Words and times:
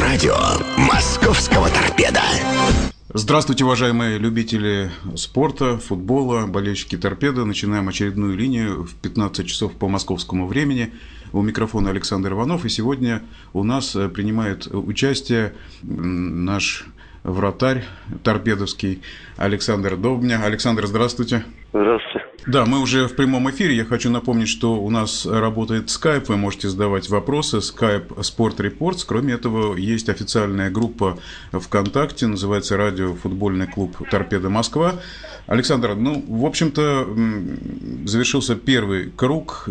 Радио 0.00 0.34
«Московского 0.78 1.68
торпеда». 1.68 2.22
Здравствуйте, 3.12 3.64
уважаемые 3.64 4.16
любители 4.16 4.90
спорта, 5.14 5.76
футбола, 5.76 6.46
болельщики 6.46 6.96
торпеда. 6.96 7.44
Начинаем 7.44 7.86
очередную 7.90 8.34
линию 8.34 8.84
в 8.84 8.94
15 8.94 9.46
часов 9.46 9.74
по 9.74 9.88
московскому 9.88 10.46
времени. 10.46 10.94
У 11.34 11.42
микрофона 11.42 11.90
Александр 11.90 12.32
Иванов. 12.32 12.64
И 12.64 12.70
сегодня 12.70 13.22
у 13.52 13.62
нас 13.62 13.94
э, 13.94 14.08
принимает 14.08 14.66
участие 14.68 15.52
наш 15.82 16.86
вратарь 17.22 17.84
торпедовский 18.22 19.02
Александр 19.36 19.96
Добня. 19.96 20.42
Александр, 20.42 20.86
здравствуйте. 20.86 21.44
Здравствуйте. 21.74 22.23
Да, 22.46 22.66
мы 22.66 22.80
уже 22.80 23.08
в 23.08 23.16
прямом 23.16 23.50
эфире. 23.50 23.74
Я 23.74 23.84
хочу 23.86 24.10
напомнить, 24.10 24.48
что 24.48 24.74
у 24.74 24.90
нас 24.90 25.24
работает 25.24 25.86
Skype. 25.86 26.26
Вы 26.28 26.36
можете 26.36 26.68
задавать 26.68 27.08
вопросы. 27.08 27.58
Skype 27.58 28.16
Sport 28.18 28.56
Reports. 28.56 29.04
Кроме 29.06 29.32
этого, 29.34 29.76
есть 29.76 30.10
официальная 30.10 30.70
группа 30.70 31.18
ВКонтакте. 31.52 32.26
Называется 32.26 32.76
«Радио 32.76 33.14
футбольный 33.14 33.66
клуб 33.66 33.96
Торпеда 34.10 34.50
Москва». 34.50 35.00
Александр, 35.46 35.94
ну, 35.94 36.22
в 36.26 36.44
общем-то, 36.44 37.08
завершился 38.06 38.56
первый 38.56 39.10
круг. 39.10 39.68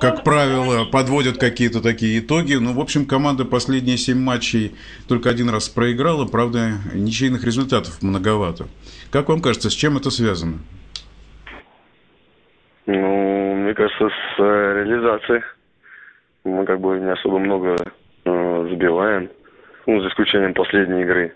Как 0.00 0.22
правило, 0.22 0.84
подводят 0.84 1.38
какие-то 1.38 1.80
такие 1.80 2.20
итоги. 2.20 2.54
Ну, 2.54 2.74
в 2.74 2.80
общем, 2.80 3.06
команда 3.06 3.44
последние 3.44 3.98
семь 3.98 4.20
матчей 4.20 4.76
только 5.08 5.30
один 5.30 5.48
раз 5.50 5.68
проиграла. 5.68 6.26
Правда, 6.26 6.78
ничейных 6.94 7.42
результатов 7.42 8.02
многовато. 8.02 8.68
Как 9.10 9.28
вам 9.28 9.40
кажется, 9.40 9.68
с 9.70 9.74
чем 9.74 9.96
это 9.96 10.10
связано? 10.10 10.60
Ну, 12.88 13.54
мне 13.54 13.74
кажется, 13.74 14.08
с 14.08 14.40
э, 14.40 14.82
реализацией. 14.82 15.42
Мы 16.44 16.64
как 16.64 16.80
бы 16.80 16.98
не 16.98 17.12
особо 17.12 17.38
много 17.38 17.76
э, 18.24 18.66
забиваем. 18.70 19.28
Ну, 19.86 20.00
за 20.00 20.08
исключением 20.08 20.54
последней 20.54 21.02
игры. 21.02 21.34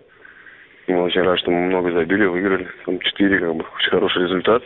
Мы 0.89 1.03
очень 1.03 1.21
рады, 1.21 1.39
что 1.41 1.51
мы 1.51 1.67
много 1.67 1.93
забили, 1.93 2.25
выиграли. 2.25 2.69
Там 2.87 2.99
4, 2.99 3.39
как 3.39 3.55
бы, 3.55 3.67
очень 3.77 3.91
хороший 3.91 4.23
результат. 4.23 4.63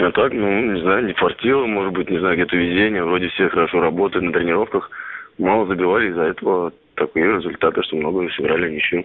А 0.00 0.10
так, 0.12 0.32
ну, 0.32 0.72
не 0.72 0.80
знаю, 0.80 1.04
не 1.04 1.12
фартило, 1.12 1.66
может 1.66 1.92
быть, 1.92 2.08
не 2.08 2.18
знаю, 2.18 2.36
где-то 2.36 2.56
везение. 2.56 3.04
Вроде 3.04 3.28
все 3.28 3.50
хорошо 3.50 3.82
работают 3.82 4.24
на 4.24 4.32
тренировках. 4.32 4.90
Мало 5.36 5.66
забивали, 5.66 6.08
из-за 6.08 6.22
этого 6.22 6.72
такие 6.94 7.26
результаты, 7.26 7.82
что 7.82 7.96
много 7.96 8.26
сыграли 8.30 8.74
ничью. 8.74 9.04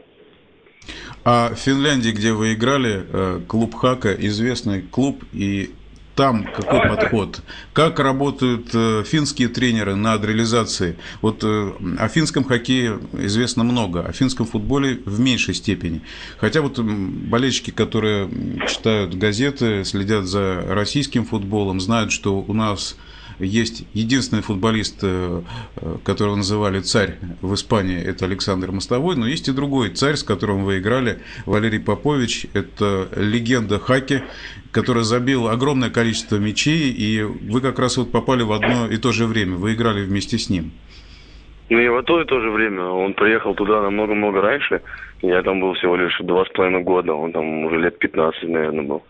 А 1.26 1.50
в 1.50 1.58
Финляндии, 1.58 2.12
где 2.12 2.32
вы 2.32 2.54
играли, 2.54 3.02
э, 3.12 3.40
клуб 3.50 3.76
Хака, 3.76 4.14
известный 4.14 4.82
клуб, 4.82 5.26
и 5.34 5.72
там 6.18 6.46
какой 6.46 6.90
подход? 6.90 7.42
Как 7.74 8.00
работают 8.00 8.72
э, 8.74 9.04
финские 9.06 9.50
тренеры 9.50 9.96
над 9.96 10.26
реализацией? 10.26 10.96
Вот 11.22 11.44
э, 11.44 11.72
о 12.00 12.08
финском 12.08 12.44
хоккее 12.44 13.00
известно 13.14 13.64
много, 13.64 14.02
о 14.02 14.12
финском 14.12 14.48
футболе 14.48 15.00
в 15.06 15.20
меньшей 15.20 15.54
степени. 15.54 16.02
Хотя 16.40 16.62
вот 16.62 16.80
болельщики, 16.80 17.70
которые 17.70 18.30
читают 18.68 19.14
газеты, 19.14 19.86
следят 19.86 20.26
за 20.26 20.64
российским 20.68 21.24
футболом, 21.24 21.80
знают, 21.80 22.12
что 22.12 22.40
у 22.40 22.54
нас 22.54 22.98
есть 23.40 23.88
единственный 23.94 24.42
футболист, 24.42 25.00
э, 25.04 25.42
которого 26.04 26.36
называли 26.36 26.80
царь 26.80 27.18
в 27.42 27.54
Испании, 27.54 28.04
это 28.04 28.26
Александр 28.26 28.72
Мостовой, 28.72 29.16
но 29.16 29.28
есть 29.28 29.48
и 29.48 29.52
другой 29.52 29.90
царь, 29.90 30.16
с 30.16 30.24
которым 30.24 30.64
вы 30.64 30.80
играли, 30.80 31.20
Валерий 31.46 31.80
Попович, 31.80 32.48
это 32.54 33.08
легенда 33.16 33.80
хаки, 33.80 34.24
который 34.72 35.04
забил 35.04 35.48
огромное 35.48 35.90
количество 35.90 36.38
мячей, 36.38 36.92
и 36.92 37.22
вы 37.24 37.62
как 37.62 37.80
раз 37.80 37.98
вот 37.98 38.12
попали 38.12 38.44
в 38.44 38.52
одно 38.52 38.88
и 38.88 38.98
то 38.98 39.12
же 39.12 39.26
время, 39.26 39.56
вы 39.56 39.74
играли 39.74 40.04
вместе 40.04 40.38
с 40.38 40.50
ним. 40.50 40.72
Ну 41.70 41.80
и 41.80 41.90
в 41.90 42.02
то 42.04 42.22
и 42.22 42.26
то 42.26 42.40
же 42.40 42.50
время. 42.50 42.86
Он 42.86 43.14
приехал 43.14 43.54
туда 43.54 43.82
намного-много 43.82 44.42
раньше. 44.42 44.82
Я 45.22 45.42
там 45.42 45.60
был 45.60 45.74
всего 45.74 45.98
лишь 45.98 46.18
два 46.20 46.46
с 46.46 46.50
половиной 46.50 46.82
года. 46.84 47.14
Он 47.14 47.34
там 47.34 47.66
уже 47.66 47.78
лет 47.78 48.00
15, 48.00 48.44
наверное, 48.44 48.86
был, 48.86 49.04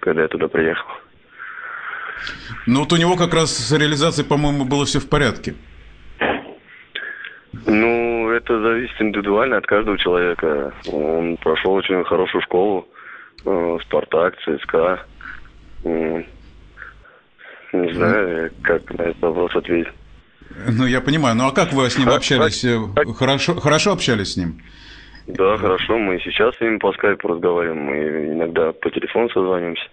когда 0.00 0.22
я 0.22 0.28
туда 0.28 0.48
приехал. 0.48 0.90
Ну 2.66 2.80
вот 2.80 2.92
у 2.92 2.96
него 2.96 3.16
как 3.16 3.34
раз 3.34 3.50
с 3.50 3.72
реализацией, 3.72 4.26
по-моему, 4.26 4.64
было 4.64 4.84
все 4.84 5.00
в 5.00 5.08
порядке. 5.08 5.54
Ну, 7.66 8.30
это 8.30 8.60
зависит 8.60 9.00
индивидуально 9.00 9.58
от 9.58 9.66
каждого 9.66 9.98
человека. 9.98 10.72
Он 10.90 11.36
прошел 11.36 11.72
очень 11.72 12.02
хорошую 12.04 12.42
школу, 12.42 12.88
э, 13.44 13.78
Спартак, 13.82 14.36
ЦСКА. 14.40 15.04
Не 15.84 16.24
знаю, 17.94 18.50
как 18.62 18.90
на 18.92 19.02
этот 19.02 19.22
вопрос 19.22 19.56
ответить. 19.56 19.92
Ну, 20.68 20.86
я 20.86 21.00
понимаю. 21.00 21.36
Ну, 21.36 21.46
а 21.46 21.52
как 21.52 21.72
вы 21.72 21.88
с 21.88 21.98
ним 21.98 22.08
общались? 22.08 22.64
Хорошо, 23.16 23.54
хорошо 23.56 23.92
общались 23.92 24.34
с 24.34 24.36
ним? 24.36 24.60
Да, 25.26 25.56
хорошо. 25.56 25.98
Мы 25.98 26.18
сейчас 26.20 26.56
с 26.56 26.60
ним 26.60 26.78
по 26.78 26.92
скайпу 26.92 27.28
разговариваем. 27.28 27.78
Мы 27.78 28.34
иногда 28.34 28.72
по 28.72 28.90
телефону 28.90 29.30
созваниваемся. 29.30 29.84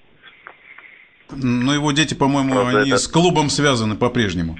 Но 1.32 1.74
его 1.74 1.92
дети, 1.92 2.14
по-моему, 2.14 2.54
Правда, 2.54 2.80
они 2.82 2.92
это... 2.92 3.00
с 3.00 3.08
клубом 3.08 3.50
связаны 3.50 3.96
по-прежнему. 3.96 4.58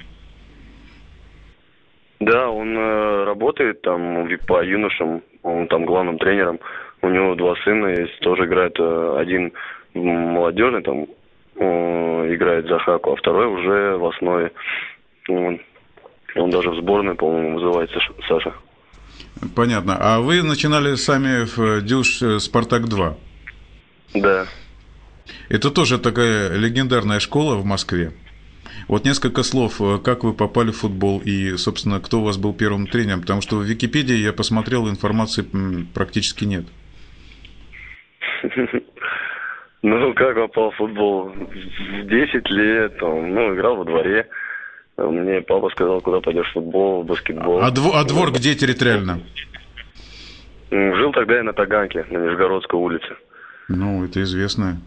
Да, 2.20 2.48
он 2.50 2.76
э, 2.76 3.24
работает 3.24 3.80
там 3.82 4.28
по 4.46 4.62
юношам, 4.62 5.22
он 5.42 5.66
там 5.68 5.86
главным 5.86 6.18
тренером. 6.18 6.60
У 7.02 7.08
него 7.08 7.34
два 7.34 7.54
сына 7.64 7.86
есть, 7.86 8.20
тоже 8.20 8.44
играет 8.44 8.78
э, 8.78 9.16
один 9.18 9.52
молодежный, 9.94 10.82
там 10.82 11.06
э, 11.56 12.34
играет 12.34 12.66
за 12.66 12.78
Хаку, 12.78 13.12
а 13.12 13.16
второй 13.16 13.46
уже 13.46 13.96
в 13.96 14.06
основе. 14.06 14.52
Он, 15.28 15.60
он 16.36 16.50
даже 16.50 16.70
в 16.70 16.76
сборной, 16.76 17.14
по-моему, 17.14 17.58
вызывается 17.58 17.98
Саша. 18.28 18.52
Понятно. 19.56 19.96
А 19.98 20.20
вы 20.20 20.42
начинали 20.42 20.94
сами 20.96 21.44
в 21.44 21.82
Дюш 21.82 22.22
э, 22.22 22.38
Спартак-2? 22.38 23.14
Да. 24.14 24.46
Это 25.48 25.70
тоже 25.70 25.98
такая 25.98 26.56
легендарная 26.56 27.20
школа 27.20 27.56
в 27.56 27.64
Москве. 27.64 28.12
Вот 28.88 29.04
несколько 29.04 29.42
слов, 29.42 29.80
э, 29.80 29.98
как 30.02 30.24
вы 30.24 30.32
попали 30.32 30.70
в 30.70 30.78
футбол 30.78 31.20
и, 31.24 31.56
собственно, 31.56 32.00
кто 32.00 32.20
у 32.20 32.24
вас 32.24 32.38
был 32.38 32.52
первым 32.52 32.86
тренером, 32.86 33.20
потому 33.20 33.40
что 33.40 33.56
в 33.56 33.62
Википедии 33.62 34.16
я 34.16 34.32
посмотрел, 34.32 34.88
информации 34.88 35.44
практически 35.94 36.44
нет. 36.44 36.64
Ну, 39.82 40.12
как 40.12 40.36
попал 40.36 40.72
в 40.72 40.76
футбол? 40.76 41.30
В 41.30 42.06
10 42.06 42.50
лет, 42.50 43.00
ну, 43.00 43.54
играл 43.54 43.76
во 43.76 43.84
дворе. 43.86 44.28
Мне 44.98 45.40
папа 45.40 45.70
сказал, 45.70 46.02
куда 46.02 46.20
пойдешь 46.20 46.50
в 46.50 46.52
футбол, 46.52 47.02
в 47.02 47.06
баскетбол. 47.06 47.62
А, 47.62 47.70
двор, 47.70 47.92
а 47.96 48.04
двор 48.04 48.30
где 48.30 48.54
территориально? 48.54 49.20
Жил 50.70 51.12
тогда 51.12 51.36
я 51.36 51.42
на 51.42 51.54
Таганке, 51.54 52.04
на 52.10 52.18
Нижегородской 52.18 52.78
улице. 52.78 53.16
Ну, 53.70 54.04
это 54.04 54.20
известное, 54.22 54.78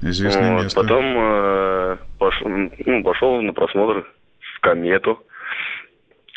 известное 0.00 0.54
вот, 0.54 0.62
место. 0.62 0.80
Потом 0.80 1.04
э, 1.04 1.96
пошел, 2.18 2.48
ну, 2.48 3.02
пошел 3.04 3.42
на 3.42 3.52
просмотр 3.52 4.06
в 4.56 4.60
комету. 4.60 5.22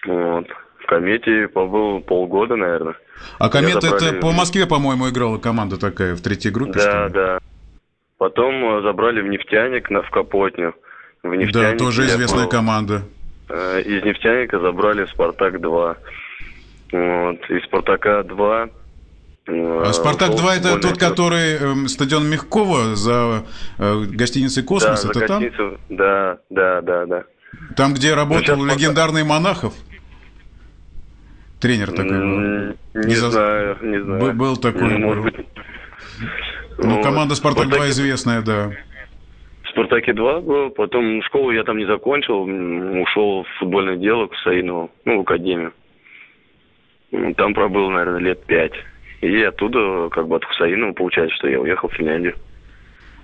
Вот. 0.06 0.48
В 0.80 0.86
комете 0.88 1.48
побыл 1.48 2.02
полгода, 2.02 2.58
наверное. 2.58 2.96
А 3.40 3.50
комета 3.50 3.82
забрали... 3.82 4.09
это 4.09 4.20
по 4.20 4.34
Москве, 4.34 4.68
по-моему, 4.68 5.09
играла 5.09 5.38
команда 5.38 5.80
такая 5.80 6.16
в 6.16 6.22
третьей 6.22 6.52
группе. 6.52 6.74
Да, 6.74 7.08
да. 7.08 7.40
Потом 8.18 8.53
э, 8.53 8.82
забрали 8.82 9.22
в 9.22 9.28
нефтяник 9.28 9.90
на, 9.90 10.02
в 10.02 10.09
Капотню. 10.09 10.76
В 11.24 11.34
нефтяник 11.34 11.53
да, 11.53 11.78
тоже 11.78 12.03
известная 12.03 12.44
был. 12.44 12.50
команда. 12.50 13.03
Э, 13.48 13.82
из 13.82 14.03
нефтяника 14.03 14.59
забрали 14.59 15.06
Спартак 15.06 15.62
2. 15.62 15.98
Вот. 16.92 17.50
Из 17.50 17.64
Спартака 17.64 18.24
2 18.24 18.70
а 19.47 19.91
Спартак-2 19.91 20.50
это 20.59 20.79
тот, 20.79 20.97
который 20.97 21.57
э, 21.59 21.88
стадион 21.88 22.29
Мягкова 22.29 22.96
за 22.96 23.44
э, 23.79 24.03
гостиницей 24.06 24.63
«Космос», 24.63 25.03
да, 25.03 25.09
это 25.09 25.28
там? 25.28 25.44
Да, 25.90 26.38
да, 26.50 26.81
да, 26.81 27.06
да. 27.06 27.24
Там, 27.75 27.94
где 27.94 28.13
работал 28.13 28.57
ну, 28.57 28.66
легендарный 28.66 29.24
Монахов? 29.24 29.74
Тренер 31.59 31.91
такой 31.91 32.19
был? 32.19 32.40
Не, 32.93 33.05
не 33.05 33.16
знаю, 33.16 33.78
не 33.82 34.02
знаю. 34.02 34.34
Был 34.34 34.58
такой. 34.58 34.97
Может 34.97 35.23
быть. 35.23 35.35
Ну, 36.78 36.96
вот. 36.96 37.03
команда 37.03 37.35
«Спартак-2» 37.35 37.67
Спартаке... 37.67 37.90
известная, 37.91 38.41
да. 38.41 38.72
В 39.64 39.70
«Спартаке-2» 39.70 40.41
был, 40.41 40.70
потом 40.72 41.22
школу 41.23 41.52
я 41.52 41.64
там 41.64 41.78
не 41.78 41.85
закончил, 41.85 42.41
ушел 43.02 43.44
в 43.44 43.59
футбольное 43.59 43.97
дело 43.97 44.28
к 44.28 44.35
Саинову, 44.44 44.91
ну, 45.05 45.17
в 45.17 45.22
академию. 45.22 45.73
Там 47.37 47.53
пробыл, 47.53 47.90
наверное, 47.90 48.20
лет 48.20 48.44
пять. 48.46 48.73
И 49.22 49.41
оттуда, 49.44 50.09
как 50.09 50.28
бы 50.28 50.35
от 50.35 50.46
Хусаинова, 50.46 50.94
получается, 50.94 51.35
что 51.38 51.47
я 51.47 51.59
уехал 51.59 51.90
в 51.90 51.94
Финляндию. 51.94 52.35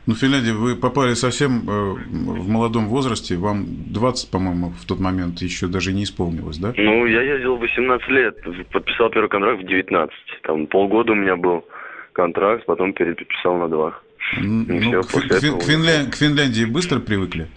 Ну, 0.05 0.13
в 0.13 0.19
Финляндии 0.19 0.51
вы 0.51 0.75
попали 0.75 1.15
совсем 1.15 1.69
э, 1.69 1.93
в 2.07 2.47
молодом 2.47 2.87
возрасте, 2.87 3.35
вам 3.35 3.65
20, 3.91 4.31
по-моему, 4.31 4.69
в 4.69 4.85
тот 4.85 4.99
момент 4.99 5.41
еще 5.41 5.67
даже 5.67 5.91
не 5.91 6.03
исполнилось, 6.03 6.59
да? 6.59 6.73
Ну, 6.77 7.05
я 7.05 7.21
ездил 7.23 7.57
18 7.57 8.07
лет, 8.09 8.37
подписал 8.71 9.09
первый 9.09 9.27
контракт 9.27 9.61
в 9.61 9.67
19. 9.67 10.15
Там 10.43 10.67
полгода 10.67 11.11
у 11.11 11.15
меня 11.15 11.35
был 11.35 11.65
контракт, 12.13 12.65
потом 12.65 12.93
переписал 12.93 13.57
на 13.57 13.67
два. 13.67 13.99
Ну, 14.41 15.01
все, 15.01 15.01
к, 15.01 15.07
к, 15.07 15.41
Финля... 15.41 16.09
к 16.09 16.15
Финляндии 16.15 16.65
быстро 16.65 16.99
привыкли? 16.99 17.47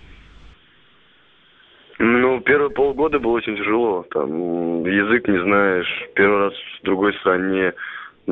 Ну, 1.98 2.40
первые 2.40 2.70
полгода 2.70 3.18
было 3.18 3.32
очень 3.32 3.56
тяжело. 3.56 4.06
Там 4.10 4.84
язык 4.86 5.28
не 5.28 5.40
знаешь, 5.42 6.08
первый 6.14 6.46
раз 6.46 6.54
в 6.80 6.84
другой 6.84 7.14
стране, 7.14 7.74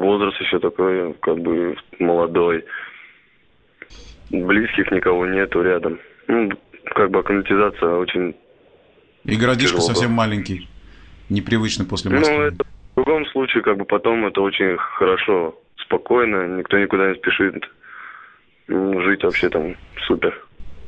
возраст 0.00 0.40
еще 0.40 0.58
такой, 0.58 1.14
как 1.14 1.38
бы 1.38 1.76
молодой. 1.98 2.64
Близких 4.30 4.90
никого 4.90 5.26
нету 5.26 5.62
рядом. 5.62 5.98
Ну, 6.26 6.50
как 6.94 7.10
бы 7.10 7.20
акклиматизация 7.20 7.94
очень 7.94 8.34
И 9.24 9.36
городишко 9.36 9.78
Тяжело 9.78 9.94
совсем 9.94 10.12
маленький. 10.12 10.68
Непривычно 11.28 11.84
после 11.84 12.10
Москвы. 12.10 12.36
Ну, 12.36 12.42
это 12.42 12.64
в 12.92 13.04
другом 13.04 13.26
случае, 13.26 13.62
как 13.62 13.76
бы 13.76 13.84
потом 13.84 14.26
это 14.26 14.40
очень 14.40 14.76
хорошо, 14.76 15.58
спокойно, 15.76 16.58
никто 16.58 16.78
никуда 16.78 17.10
не 17.10 17.14
спешит. 17.14 17.64
Ну, 18.66 19.00
Жить 19.02 19.22
вообще 19.22 19.48
там 19.48 19.76
супер. 20.06 20.34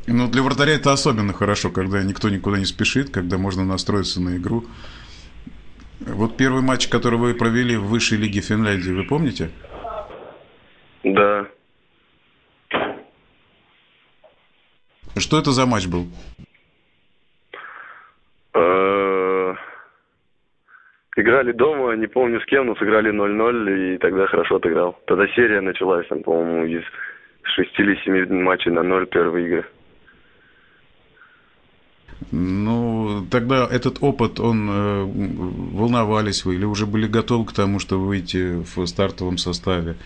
Ну, 0.06 0.28
для 0.28 0.42
вратаря 0.42 0.74
это 0.74 0.92
особенно 0.92 1.32
хорошо, 1.32 1.70
когда 1.70 2.02
никто 2.02 2.28
никуда 2.28 2.58
не 2.58 2.64
спешит, 2.64 3.10
когда 3.10 3.38
можно 3.38 3.64
настроиться 3.64 4.20
на 4.20 4.36
игру. 4.36 4.64
Вот 6.00 6.36
первый 6.36 6.62
матч, 6.62 6.88
который 6.88 7.18
вы 7.18 7.34
провели 7.34 7.76
в 7.76 7.84
высшей 7.84 8.18
лиге 8.18 8.40
Финляндии, 8.40 8.90
вы 8.90 9.04
помните? 9.04 9.50
Да. 11.04 11.46
Что 15.16 15.38
это 15.38 15.50
за 15.50 15.66
матч 15.66 15.86
был? 15.86 16.06
Э, 18.54 19.54
Играли 21.16 21.52
дома, 21.52 21.94
не 21.96 22.06
помню 22.06 22.40
с 22.40 22.46
кем, 22.46 22.66
но 22.66 22.76
сыграли 22.76 23.12
0-0, 23.12 23.94
и 23.94 23.98
тогда 23.98 24.26
хорошо 24.26 24.56
отыграл. 24.56 24.98
Тогда 25.06 25.26
серия 25.28 25.60
началась, 25.60 26.06
там, 26.08 26.22
по-моему, 26.22 26.64
из 26.64 26.84
шести 27.42 27.82
или 27.82 27.96
семи 28.04 28.24
матчей 28.42 28.70
на 28.70 28.82
ноль 28.82 29.06
первые 29.06 29.46
игры. 29.46 29.66
Ну, 32.32 32.79
тогда 33.30 33.66
этот 33.70 33.98
опыт, 34.00 34.40
он 34.40 34.68
э, 34.70 35.04
волновались 35.04 36.44
вы 36.44 36.54
или 36.54 36.64
уже 36.64 36.86
были 36.86 37.06
готовы 37.06 37.46
к 37.46 37.52
тому, 37.52 37.78
что 37.78 37.98
выйти 37.98 38.62
в 38.62 38.86
стартовом 38.86 39.38
составе? 39.38 39.96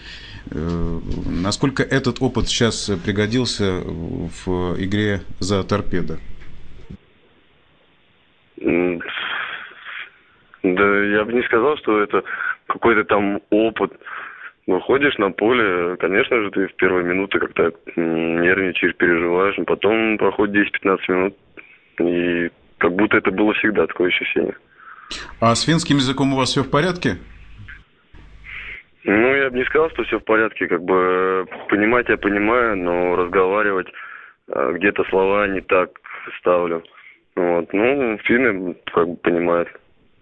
Э, 0.51 1.01
насколько 1.27 1.83
этот 1.83 2.21
опыт 2.21 2.49
сейчас 2.49 2.91
пригодился 3.05 3.83
в 3.85 4.77
игре 4.79 5.23
за 5.41 5.63
торпедо? 5.65 6.19
М, 8.61 9.01
Да, 10.63 11.05
я 11.05 11.25
бы 11.25 11.33
не 11.35 11.43
сказал, 11.43 11.77
что 11.79 12.01
это 12.01 12.25
какой-то 12.67 13.05
там 13.05 13.41
опыт. 13.51 13.93
Выходишь 14.67 15.19
на 15.19 15.31
поле, 15.31 15.97
конечно 15.99 16.41
же, 16.41 16.51
ты 16.51 16.67
в 16.69 16.75
первые 16.77 17.05
минуты 17.05 17.39
как-то 17.39 17.73
нервничаешь, 17.97 18.97
переживаешь, 18.97 19.59
но 19.59 19.65
потом 19.65 20.17
проходит 20.17 20.73
10-15 20.83 20.99
минут, 21.09 21.37
и 22.01 22.51
как 22.85 22.93
будто 22.97 23.17
это 23.17 23.31
было 23.31 23.55
всегда 23.55 23.87
такое 23.87 24.09
ощущение. 24.09 24.55
А 25.41 25.55
с 25.55 25.63
финским 25.63 25.97
языком 25.97 26.35
у 26.35 26.37
вас 26.37 26.51
все 26.51 26.63
в 26.63 26.71
порядке? 26.71 27.17
Ну, 29.05 29.35
я 29.35 29.49
бы 29.49 29.57
не 29.57 29.65
сказал, 29.65 29.89
что 29.91 30.05
все 30.05 30.19
в 30.19 30.25
порядке. 30.25 30.67
Как 30.67 30.83
бы 30.83 31.47
э, 31.51 31.69
понимать 31.71 32.11
я 32.11 32.19
понимаю, 32.19 32.77
но 32.77 33.17
разговаривать 33.17 33.87
э, 34.49 34.73
где-то 34.75 35.05
слова 35.05 35.49
не 35.49 35.63
так 35.63 35.93
ставлю. 36.41 36.83
Вот. 37.37 37.73
Ну, 37.73 38.19
финны 38.25 38.77
как 38.93 39.09
бы 39.09 39.17
понимают. 39.17 39.69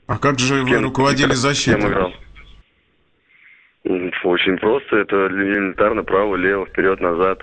А 0.06 0.16
как 0.18 0.38
же 0.38 0.62
вы 0.62 0.70
Кем- 0.70 0.84
руководили 0.84 1.28
кем 1.28 1.36
защитой? 1.36 1.80
играл? 1.80 2.12
Очень 4.22 4.56
просто. 4.58 4.98
Это 4.98 5.26
элементарно 5.26 6.04
право, 6.04 6.36
лево, 6.36 6.66
вперед, 6.66 7.00
назад. 7.00 7.42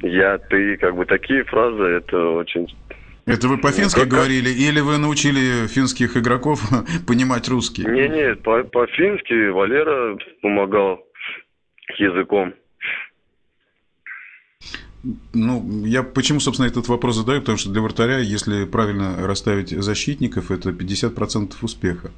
Я, 0.00 0.38
ты, 0.38 0.78
как 0.78 0.96
бы 0.96 1.04
такие 1.04 1.44
фразы, 1.44 1.82
это 1.82 2.30
очень... 2.30 2.74
Это 3.26 3.48
вы 3.48 3.58
по-фински 3.58 3.98
Ну, 4.00 4.06
говорили, 4.06 4.50
или 4.50 4.78
вы 4.78 4.98
научили 4.98 5.66
финских 5.66 6.16
игроков 6.16 6.60
понимать 7.06 7.48
русский? 7.48 7.82
Не-не, 7.84 8.36
по- 8.36 8.62
по-фински 8.62 9.48
Валера 9.50 10.16
помогал 10.42 11.04
языком. 11.98 12.54
Ну, 15.34 15.84
я 15.84 16.02
почему, 16.04 16.38
собственно, 16.38 16.68
этот 16.68 16.88
вопрос 16.88 17.16
задаю? 17.16 17.40
Потому 17.40 17.58
что 17.58 17.70
для 17.70 17.82
вратаря, 17.82 18.18
если 18.18 18.64
правильно 18.64 19.26
расставить 19.26 19.70
защитников, 19.70 20.50
это 20.52 20.70
50% 20.70 21.52
успеха. 21.62 22.10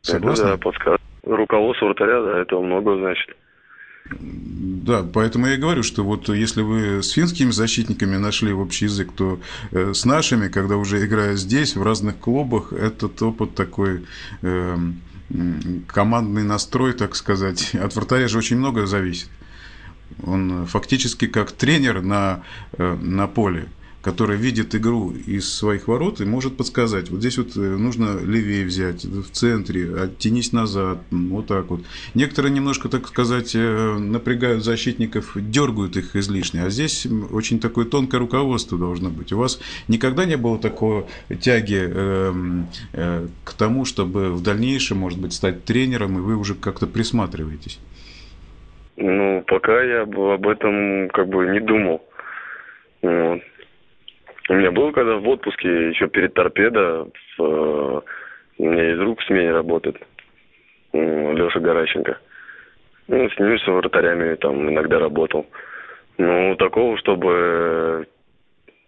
Согласны? 0.00 0.42
Это, 0.42 0.52
да, 0.52 0.58
подсказ. 0.58 0.98
Руководство 1.22 1.86
вратаря, 1.86 2.22
да, 2.22 2.40
это 2.40 2.58
много 2.58 2.96
значит. 2.96 3.36
Да, 4.10 5.02
поэтому 5.02 5.46
я 5.46 5.54
и 5.54 5.58
говорю, 5.58 5.82
что 5.82 6.04
вот 6.04 6.28
если 6.28 6.60
вы 6.60 7.02
с 7.02 7.10
финскими 7.10 7.50
защитниками 7.50 8.16
нашли 8.16 8.52
общий 8.52 8.84
язык, 8.84 9.12
то 9.16 9.40
э, 9.70 9.94
с 9.94 10.04
нашими, 10.04 10.48
когда 10.48 10.76
уже 10.76 11.04
играя 11.06 11.36
здесь, 11.36 11.74
в 11.74 11.82
разных 11.82 12.18
клубах, 12.18 12.74
этот 12.74 13.22
опыт 13.22 13.54
такой 13.54 14.04
э, 14.42 14.78
командный 15.86 16.42
настрой, 16.42 16.92
так 16.92 17.16
сказать, 17.16 17.74
от 17.74 17.96
вратаря 17.96 18.28
же 18.28 18.36
очень 18.36 18.58
много 18.58 18.86
зависит. 18.86 19.30
Он 20.22 20.66
фактически 20.66 21.26
как 21.26 21.52
тренер 21.52 22.02
на, 22.02 22.42
э, 22.76 22.96
на 23.00 23.26
поле, 23.26 23.68
который 24.04 24.36
видит 24.36 24.74
игру 24.74 25.12
из 25.12 25.52
своих 25.52 25.88
ворот 25.88 26.20
и 26.20 26.26
может 26.26 26.58
подсказать. 26.58 27.08
Вот 27.08 27.20
здесь 27.20 27.38
вот 27.38 27.56
э, 27.56 27.60
нужно 27.60 28.18
левее 28.22 28.66
взять, 28.66 29.04
в 29.04 29.30
центре, 29.30 29.88
оттянись 29.96 30.52
назад, 30.52 30.98
вот 31.10 31.46
так 31.46 31.70
вот. 31.70 31.80
Некоторые 32.14 32.52
немножко, 32.52 32.90
так 32.90 33.08
сказать, 33.08 33.54
э, 33.56 33.96
напрягают 33.98 34.62
защитников, 34.62 35.32
дергают 35.36 35.96
их 35.96 36.16
излишне. 36.16 36.64
А 36.64 36.70
здесь 36.70 37.06
очень 37.32 37.58
такое 37.60 37.86
тонкое 37.86 38.20
руководство 38.20 38.78
должно 38.78 39.08
быть. 39.08 39.32
У 39.32 39.38
вас 39.38 39.58
никогда 39.88 40.26
не 40.26 40.36
было 40.36 40.58
такого 40.58 41.08
тяги 41.40 41.82
э, 41.86 42.32
э, 42.92 43.26
к 43.42 43.54
тому, 43.54 43.86
чтобы 43.86 44.32
в 44.32 44.42
дальнейшем, 44.42 44.98
может 44.98 45.18
быть, 45.18 45.32
стать 45.32 45.64
тренером, 45.64 46.18
и 46.18 46.20
вы 46.20 46.36
уже 46.36 46.54
как-то 46.54 46.86
присматриваетесь? 46.86 47.80
Ну, 48.96 49.42
пока 49.46 49.82
я 49.82 50.02
об 50.02 50.46
этом 50.46 51.08
как 51.08 51.26
бы 51.28 51.46
не 51.46 51.60
думал. 51.60 52.02
Вот. 53.00 53.40
У 54.48 54.54
меня 54.54 54.70
был 54.70 54.92
когда 54.92 55.16
в 55.16 55.28
отпуске, 55.28 55.88
еще 55.88 56.08
перед 56.08 56.34
торпедо, 56.34 57.08
в, 57.36 57.42
э, 57.42 58.00
у 58.58 58.64
меня 58.64 58.92
из 58.92 59.00
рук 59.00 59.20
в 59.20 59.24
смене 59.24 59.52
работает 59.52 59.96
Леша 60.92 61.60
Горащенко. 61.60 62.18
Ну, 63.08 63.28
с 63.28 63.38
ними, 63.38 63.56
с 63.56 63.66
вратарями 63.66 64.34
там 64.36 64.68
иногда 64.68 64.98
работал. 64.98 65.46
Ну, 66.18 66.54
такого, 66.56 66.96
чтобы 66.98 68.06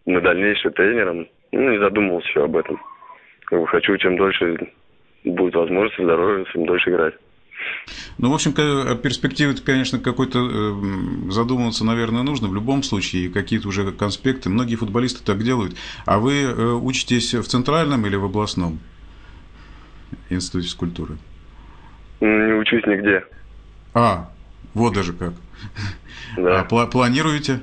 на 0.04 0.20
дальнейшее 0.20 0.72
тренером, 0.72 1.26
ну, 1.52 1.70
не 1.70 1.78
задумывался 1.78 2.28
еще 2.28 2.44
об 2.44 2.56
этом. 2.56 2.80
Хочу, 3.66 3.96
чем 3.96 4.16
дольше 4.16 4.72
будет 5.24 5.54
возможность, 5.54 5.98
здоровье, 5.98 6.46
тем 6.52 6.66
дольше 6.66 6.90
играть. 6.90 7.14
Ну, 8.18 8.30
в 8.30 8.34
общем, 8.34 8.54
о 8.56 8.94
перспективе, 8.96 9.54
конечно, 9.54 9.98
какой-то 9.98 10.38
э, 10.38 11.30
задумываться, 11.30 11.84
наверное, 11.84 12.22
нужно 12.22 12.48
в 12.48 12.54
любом 12.54 12.82
случае, 12.82 13.30
какие-то 13.30 13.68
уже 13.68 13.92
конспекты. 13.92 14.48
Многие 14.48 14.76
футболисты 14.76 15.22
так 15.22 15.42
делают. 15.42 15.76
А 16.06 16.18
вы 16.18 16.42
э, 16.42 16.72
учитесь 16.72 17.34
в 17.34 17.44
центральном 17.44 18.06
или 18.06 18.16
в 18.16 18.25
областном 18.25 18.78
институте 20.30 20.66
физкультуры? 20.66 21.16
Не 22.20 22.54
учусь 22.54 22.86
нигде. 22.86 23.25
А, 23.92 24.30
вот 24.75 24.94
даже 24.94 25.12
как. 25.12 25.34
Да. 26.36 26.60
А 26.60 26.64
пла- 26.64 26.90
планируете? 26.90 27.60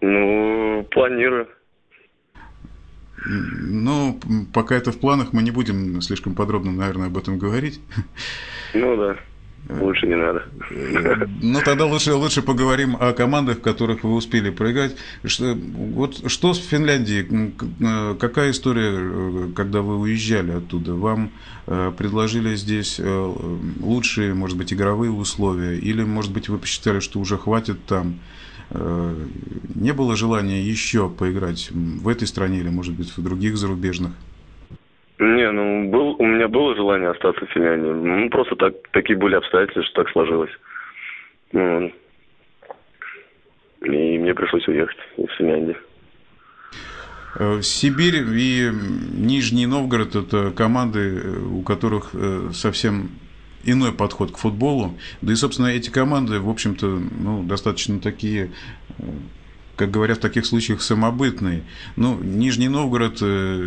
Ну, 0.00 0.86
планирую. 0.90 1.48
Ну, 3.26 4.18
пока 4.52 4.76
это 4.76 4.92
в 4.92 4.98
планах, 4.98 5.32
мы 5.32 5.42
не 5.42 5.50
будем 5.50 6.00
слишком 6.00 6.34
подробно, 6.34 6.72
наверное, 6.72 7.08
об 7.08 7.16
этом 7.16 7.38
говорить. 7.38 7.80
Ну 8.74 8.96
да. 8.96 9.16
Лучше 9.68 10.06
не 10.06 10.16
надо. 10.16 10.44
Ну, 11.42 11.60
тогда 11.62 11.84
лучше, 11.84 12.14
лучше 12.14 12.40
поговорим 12.40 12.96
о 12.98 13.12
командах, 13.12 13.58
в 13.58 13.60
которых 13.60 14.02
вы 14.02 14.14
успели 14.14 14.48
проиграть. 14.50 14.96
Что, 15.24 15.54
вот 15.54 16.30
что 16.30 16.54
с 16.54 16.58
Финляндией? 16.58 17.54
Э, 17.80 18.14
Какая 18.18 18.52
история, 18.52 18.92
э, 18.94 19.48
когда 19.54 19.82
вы 19.82 19.98
уезжали 19.98 20.52
оттуда? 20.52 20.94
Вам 20.94 21.32
э, 21.66 21.92
предложили 21.96 22.54
здесь 22.54 22.98
лучшие, 23.80 24.32
может 24.32 24.56
быть, 24.56 24.72
игровые 24.72 25.10
условия? 25.10 25.76
Или, 25.76 26.02
может 26.02 26.32
быть, 26.32 26.48
вы 26.48 26.58
посчитали, 26.58 27.00
что 27.00 27.20
уже 27.20 27.36
хватит 27.36 27.84
там? 27.84 28.20
Э, 28.70 29.14
Не 29.74 29.92
было 29.92 30.16
желания 30.16 30.60
еще 30.60 31.08
поиграть 31.08 31.70
в 31.70 32.08
этой 32.08 32.26
стране 32.26 32.58
или, 32.58 32.68
может 32.68 32.96
быть, 32.96 33.16
в 33.16 33.22
других 33.22 33.56
зарубежных? 33.56 34.12
Не, 35.18 35.50
ну, 35.50 35.90
был, 35.90 36.16
у 36.18 36.26
меня 36.26 36.48
было 36.48 36.76
желание 36.76 37.10
остаться 37.10 37.44
в 37.44 37.50
Финляндии. 37.50 37.88
Ну, 37.88 38.30
просто 38.30 38.56
так, 38.56 38.74
такие 38.92 39.18
были 39.18 39.34
обстоятельства, 39.34 39.82
что 39.84 40.02
так 40.02 40.12
сложилось. 40.12 40.50
Ну, 41.52 41.92
и 43.82 44.18
мне 44.18 44.34
пришлось 44.34 44.66
уехать 44.68 44.98
из 45.16 45.30
Финляндии. 45.38 45.76
Э, 47.38 47.62
Сибирь 47.62 48.16
и 48.16 48.70
Нижний 49.12 49.66
Новгород– 49.66 50.14
это 50.14 50.50
команды, 50.50 51.20
э, 51.22 51.38
у 51.38 51.62
которых 51.62 52.12
совсем 52.52 53.10
иной 53.70 53.92
подход 53.92 54.32
к 54.32 54.38
футболу. 54.38 54.96
Да 55.22 55.32
и, 55.32 55.36
собственно, 55.36 55.66
эти 55.66 55.90
команды, 55.90 56.40
в 56.40 56.48
общем-то, 56.48 56.86
ну, 56.86 57.42
достаточно 57.42 58.00
такие 58.00 58.50
э, 58.98 59.02
как 59.76 59.90
говорят 59.92 60.18
в 60.18 60.22
таких 60.22 60.44
случаях, 60.44 60.82
самобытный. 60.82 61.62
Ну, 61.94 62.18
Нижний 62.20 62.68
Новгород, 62.68 63.20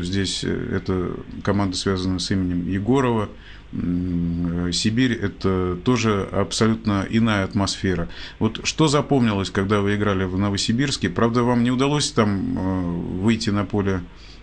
здесь 0.03 0.43
это 0.43 1.11
команда 1.41 1.77
связана 1.77 2.19
с 2.19 2.29
именем 2.31 2.67
Егорова, 2.67 3.29
Сибирь– 3.71 5.13
это 5.21 5.77
тоже 5.85 6.27
абсолютно 6.29 7.07
иная 7.09 7.45
атмосфера. 7.45 8.09
Вот 8.37 8.59
что 8.65 8.89
запомнилось, 8.89 9.49
когда 9.49 9.79
вы 9.79 9.95
играли 9.95 10.25
в 10.25 10.37
Новосибирске? 10.37 11.09
Правда, 11.09 11.43
вам 11.43 11.63
не 11.63 11.71
удалось 11.71 12.11
там 12.11 13.21
выйти 13.21 13.49
на 13.49 13.63
поле 13.63 14.01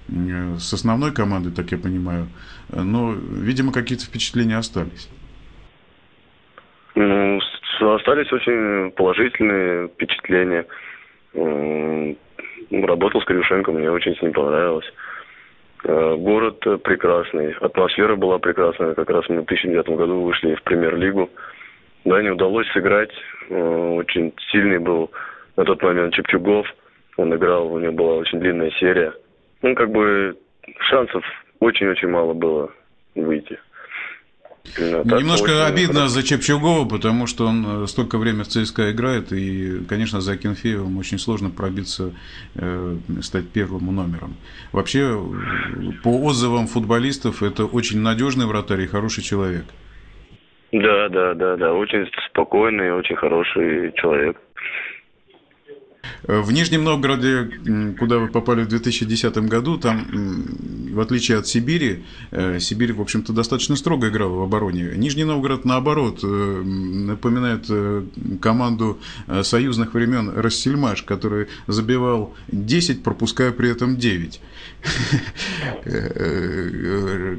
с 0.09 0.73
основной 0.73 1.13
командой, 1.13 1.53
так 1.53 1.71
я 1.71 1.77
понимаю, 1.77 2.29
но, 2.71 3.13
видимо, 3.13 3.73
какие-то 3.73 4.07
впечатления 4.07 4.57
остались. 4.57 5.09
Ну, 6.95 7.41
остались 7.81 8.33
очень 8.33 8.91
положительные 8.93 9.89
впечатления. 9.89 10.67
Работал 12.71 13.21
с 13.21 13.25
Крившенко, 13.25 13.73
мне 13.73 13.91
очень 13.91 14.17
с 14.17 14.23
ним 14.23 14.33
понравилось. 14.33 14.91
Э, 15.85 16.17
город 16.17 16.61
прекрасный, 16.83 17.53
атмосфера 17.61 18.17
была 18.17 18.39
прекрасная. 18.39 18.95
Как 18.95 19.09
раз 19.11 19.29
мы 19.29 19.43
в 19.43 19.47
2009 19.47 19.89
году 19.91 20.23
вышли 20.23 20.55
в 20.55 20.63
премьер-лигу. 20.63 21.31
Да, 22.05 22.23
не 22.23 22.31
удалось 22.31 22.67
сыграть. 22.73 23.13
Э, 23.49 23.95
очень 23.95 24.33
сильный 24.51 24.79
был 24.79 25.11
на 25.57 25.65
тот 25.65 25.83
момент 25.83 26.15
Чепчугов. 26.15 26.67
Он 27.17 27.35
играл, 27.35 27.73
у 27.73 27.79
него 27.79 27.93
была 27.93 28.15
очень 28.15 28.41
длинная 28.41 28.71
серия. 28.73 29.13
Ну, 29.63 29.75
как 29.75 29.91
бы 29.91 30.37
шансов 30.81 31.25
очень-очень 31.61 32.09
мало 32.09 32.33
было 32.33 32.71
выйти. 33.15 33.59
Ну, 34.77 35.19
Немножко 35.19 35.51
очень... 35.51 35.73
обидно 35.73 36.09
за 36.09 36.23
Чепчугова, 36.23 36.89
потому 36.89 37.27
что 37.27 37.47
он 37.47 37.85
э, 37.85 37.87
столько 37.87 38.19
времени 38.19 38.43
в 38.43 38.49
ЦСКА 38.49 38.91
играет, 38.93 39.33
и, 39.33 39.85
конечно, 39.89 40.21
за 40.21 40.33
Акинфеевым 40.33 40.99
очень 40.99 41.19
сложно 41.19 41.51
пробиться, 41.51 42.13
э, 42.55 42.97
стать 43.23 43.49
первым 43.49 43.95
номером. 43.95 44.37
Вообще, 44.73 45.19
по 46.03 46.21
отзывам 46.25 46.67
футболистов, 46.67 47.43
это 47.43 47.65
очень 47.65 48.01
надежный 48.01 48.47
вратарь 48.47 48.83
и 48.83 48.87
хороший 48.87 49.23
человек. 49.23 49.65
Да, 50.73 51.09
да, 51.09 51.35
да, 51.35 51.57
да, 51.57 51.73
очень 51.73 52.07
спокойный, 52.31 52.93
очень 52.93 53.17
хороший 53.17 53.93
человек. 53.95 54.37
В 56.25 56.53
Нижнем 56.53 56.85
Новгороде, 56.85 57.51
куда 57.99 58.19
вы 58.19 58.29
попали 58.29 58.63
в 58.63 58.69
2010 58.69 59.37
году, 59.49 59.79
там, 59.79 60.07
в 60.93 61.01
отличие 61.01 61.39
от 61.39 61.47
Сибири, 61.47 62.05
э, 62.31 62.59
Сибирь, 62.59 62.93
в 62.93 63.01
общем-то, 63.01 63.33
достаточно 63.33 63.77
строго 63.77 64.09
играла 64.09 64.35
в 64.35 64.43
обороне. 64.43 64.93
Нижний 64.97 65.25
Новгород, 65.25 65.65
наоборот, 65.65 66.21
э, 66.23 66.27
напоминает 66.27 67.67
э, 67.71 68.03
команду 68.41 68.99
союзных 69.43 69.95
времен 69.95 70.33
Рассельмаш, 70.37 71.03
который 71.03 71.47
забивал 71.67 72.35
10, 72.49 73.03
пропуская 73.03 73.53
при 73.53 73.71
этом 73.71 73.97
9. 73.97 74.41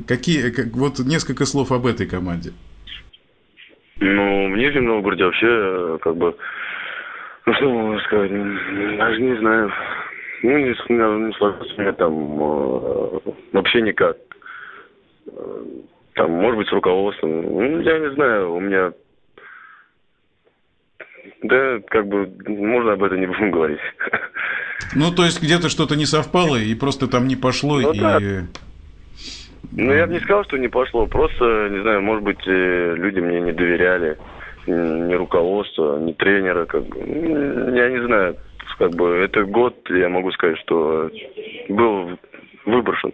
Какие, 0.08 0.54
вот 0.74 1.00
несколько 1.00 1.46
слов 1.46 1.72
об 1.72 1.86
этой 1.86 2.08
команде. 2.08 2.52
Ну, 4.00 4.54
в 4.54 4.58
Нижнем 4.58 4.86
Новгороде 4.86 5.26
вообще, 5.26 6.00
как 6.02 6.16
бы, 6.16 6.36
ну, 7.50 7.56
что 7.56 7.70
могу 7.70 8.00
сказать? 8.01 8.32
Даже 8.98 9.22
не 9.22 9.36
знаю. 9.39 9.72
Ну, 10.44 10.58
не, 10.58 10.65
не 10.65 11.34
сложилось 11.34 11.74
у 11.77 11.82
меня 11.82 11.94
там 11.94 12.13
э, 12.13 13.20
вообще 13.53 13.82
никак. 13.82 14.18
Там, 16.13 16.32
может 16.32 16.58
быть, 16.58 16.68
с 16.68 16.72
руководством. 16.72 17.41
Ну, 17.41 17.79
я 17.82 18.00
не 18.00 18.13
знаю, 18.13 18.53
у 18.53 18.60
меня... 18.60 18.94
Да, 21.41 21.79
как 21.88 22.08
бы, 22.08 22.32
можно 22.48 22.94
об 22.94 23.03
этом 23.03 23.20
не 23.20 23.25
будем 23.25 23.51
говорить. 23.51 23.79
Ну, 24.96 25.12
то 25.12 25.24
есть, 25.24 25.41
где-то 25.41 25.70
что-то 25.70 25.96
не 25.96 26.06
совпало, 26.06 26.56
и 26.56 26.74
просто 26.75 27.08
там 27.08 27.27
не 27.27 27.36
пошло, 27.36 27.79
ну, 27.79 27.91
и... 27.91 28.00
Да. 28.00 28.20
Ну, 29.72 29.94
я 29.94 30.08
бы 30.08 30.13
не 30.13 30.20
сказал, 30.20 30.44
что 30.46 30.58
не 30.58 30.68
пошло. 30.68 31.06
Просто, 31.08 31.70
не 31.70 31.82
знаю, 31.82 32.01
может 32.01 32.24
быть, 32.24 32.39
э, 32.48 32.96
люди 32.96 33.20
мне 33.20 33.41
не 33.41 33.51
доверяли 33.51 34.18
ни 34.70 35.14
руководства, 35.14 36.00
ни 36.00 36.14
тренера, 36.14 36.66
как 36.66 36.84
бы, 36.84 36.98
я 37.00 37.90
не 37.90 38.06
знаю, 38.06 38.36
как 38.78 38.92
бы 38.92 39.18
этот 39.18 39.50
год, 39.50 39.76
я 39.90 40.10
могу 40.10 40.32
сказать, 40.32 40.58
что 40.60 41.10
был 41.70 42.18
выброшен. 42.66 43.12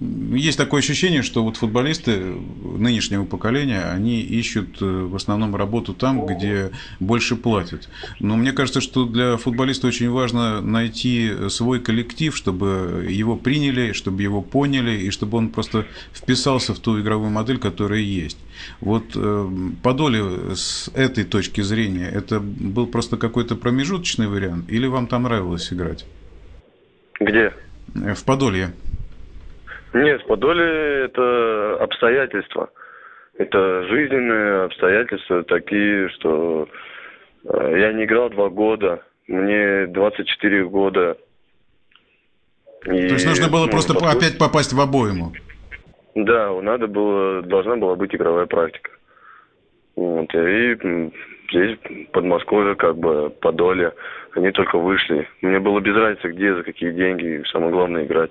Есть 0.00 0.56
такое 0.56 0.80
ощущение, 0.80 1.20
что 1.20 1.44
вот 1.44 1.58
футболисты 1.58 2.16
нынешнего 2.16 3.26
поколения, 3.26 3.82
они 3.82 4.22
ищут 4.22 4.80
э, 4.80 4.84
в 4.84 5.14
основном 5.14 5.54
работу 5.54 5.92
там, 5.92 6.24
где 6.24 6.70
больше 7.00 7.36
платят. 7.36 7.90
Но 8.18 8.36
мне 8.38 8.52
кажется, 8.52 8.80
что 8.80 9.04
для 9.04 9.36
футболиста 9.36 9.86
очень 9.86 10.08
важно 10.08 10.62
найти 10.62 11.50
свой 11.50 11.80
коллектив, 11.80 12.34
чтобы 12.34 13.06
его 13.10 13.36
приняли, 13.36 13.92
чтобы 13.92 14.22
его 14.22 14.40
поняли, 14.40 14.92
и 14.92 15.10
чтобы 15.10 15.36
он 15.36 15.50
просто 15.50 15.84
вписался 16.14 16.72
в 16.72 16.78
ту 16.78 16.98
игровую 16.98 17.30
модель, 17.30 17.58
которая 17.58 18.00
есть. 18.00 18.38
Вот 18.80 19.04
э, 19.14 19.50
Подоле 19.82 20.54
с 20.54 20.90
этой 20.94 21.24
точки 21.24 21.60
зрения, 21.60 22.08
это 22.08 22.40
был 22.40 22.86
просто 22.86 23.18
какой-то 23.18 23.54
промежуточный 23.54 24.28
вариант, 24.28 24.70
или 24.70 24.86
вам 24.86 25.08
там 25.08 25.24
нравилось 25.24 25.70
играть? 25.74 26.06
Где? 27.20 27.52
В 27.92 28.24
Подолье. 28.24 28.72
Нет, 29.92 30.22
в 30.22 30.26
Подоле 30.26 31.04
это 31.04 31.78
обстоятельства. 31.80 32.70
Это 33.38 33.84
жизненные 33.84 34.64
обстоятельства 34.64 35.42
такие, 35.44 36.08
что 36.10 36.68
э, 37.44 37.78
я 37.78 37.92
не 37.92 38.04
играл 38.04 38.30
два 38.30 38.50
года, 38.50 39.02
мне 39.26 39.86
24 39.86 40.64
года. 40.66 41.16
И, 42.84 42.88
То 42.88 43.14
есть 43.14 43.26
нужно 43.26 43.48
было 43.48 43.64
ну, 43.64 43.70
просто 43.70 43.94
попасть... 43.94 44.16
опять 44.16 44.38
попасть 44.38 44.72
в 44.72 44.80
обойму? 44.80 45.32
Да, 46.14 46.52
надо 46.60 46.86
было, 46.86 47.42
должна 47.42 47.76
была 47.76 47.94
быть 47.94 48.14
игровая 48.14 48.46
практика. 48.46 48.90
Вот, 49.96 50.32
и 50.34 51.10
здесь, 51.50 51.78
Подмосковье, 52.12 52.74
как 52.74 52.96
бы, 52.96 53.30
Подоле, 53.40 53.92
они 54.34 54.50
только 54.50 54.78
вышли. 54.78 55.28
Мне 55.42 55.58
было 55.58 55.80
без 55.80 55.94
разницы, 55.94 56.28
где, 56.28 56.54
за 56.54 56.62
какие 56.62 56.92
деньги, 56.92 57.42
самое 57.52 57.72
главное 57.72 58.04
играть. 58.04 58.30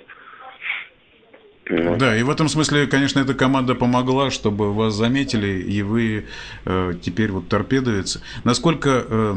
Ну. 1.70 1.98
Да, 1.98 2.18
и 2.18 2.24
в 2.24 2.32
этом 2.32 2.48
смысле, 2.48 2.88
конечно, 2.88 3.20
эта 3.20 3.36
команда 3.36 3.76
помогла, 3.76 4.32
чтобы 4.32 4.74
вас 4.74 4.96
заметили, 4.96 5.62
и 5.62 5.84
вы 5.84 6.26
э, 6.66 6.94
теперь 7.00 7.32
вот 7.32 7.48
торпедовец. 7.48 8.24
Насколько 8.44 9.06
э, 9.08 9.34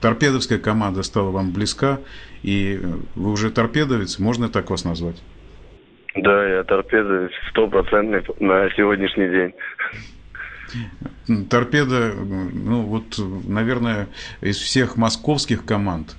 торпедовская 0.00 0.58
команда 0.58 1.04
стала 1.04 1.30
вам 1.30 1.52
близка, 1.52 2.00
и 2.42 2.80
вы 3.14 3.30
уже 3.30 3.52
торпедовец, 3.52 4.18
можно 4.18 4.48
так 4.48 4.70
вас 4.70 4.84
назвать? 4.84 5.22
Да, 6.16 6.48
я 6.48 6.64
торпедовец 6.64 7.30
стопроцентный 7.50 8.22
на 8.40 8.68
сегодняшний 8.70 9.28
день. 9.28 9.54
Торпеда, 11.48 12.12
ну 12.16 12.82
вот, 12.82 13.20
наверное, 13.46 14.08
из 14.40 14.56
всех 14.56 14.96
московских 14.96 15.64
команд 15.64 16.16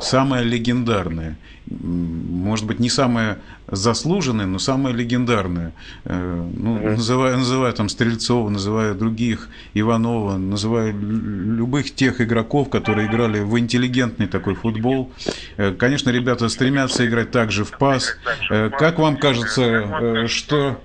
самая 0.00 0.42
легендарная. 0.42 1.36
Может 1.68 2.66
быть, 2.66 2.78
не 2.78 2.88
самая 2.88 3.38
заслуженная, 3.68 4.46
но 4.46 4.58
самая 4.58 4.92
легендарная. 4.92 5.72
Э, 6.04 6.50
ну, 6.56 6.78
называя, 6.90 7.36
называя 7.36 7.72
там 7.72 7.88
Стрельцова, 7.88 8.48
называя 8.48 8.94
других, 8.94 9.48
Иванова, 9.74 10.36
называя 10.36 10.92
любых 10.92 11.94
тех 11.94 12.20
игроков, 12.20 12.70
которые 12.70 13.08
играли 13.08 13.40
в 13.40 13.58
интеллигентный 13.58 14.26
такой 14.26 14.54
футбол. 14.54 15.10
Э, 15.56 15.72
конечно, 15.72 16.10
ребята 16.10 16.48
стремятся 16.48 17.06
играть 17.06 17.30
также 17.30 17.64
в 17.64 17.72
пас. 17.72 18.16
Э, 18.50 18.70
как 18.70 18.98
вам 18.98 19.16
кажется, 19.16 20.28
что... 20.28 20.80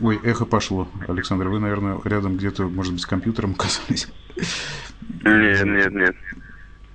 Ой, 0.00 0.20
эхо 0.22 0.44
пошло. 0.44 0.88
Александр, 1.08 1.48
вы, 1.48 1.58
наверное, 1.58 1.98
рядом 2.04 2.36
где-то, 2.36 2.68
может 2.68 2.92
быть, 2.92 3.02
с 3.02 3.06
компьютером 3.06 3.52
оказались? 3.58 4.08
Нет, 5.24 5.64
нет, 5.64 5.92
нет. 5.92 6.16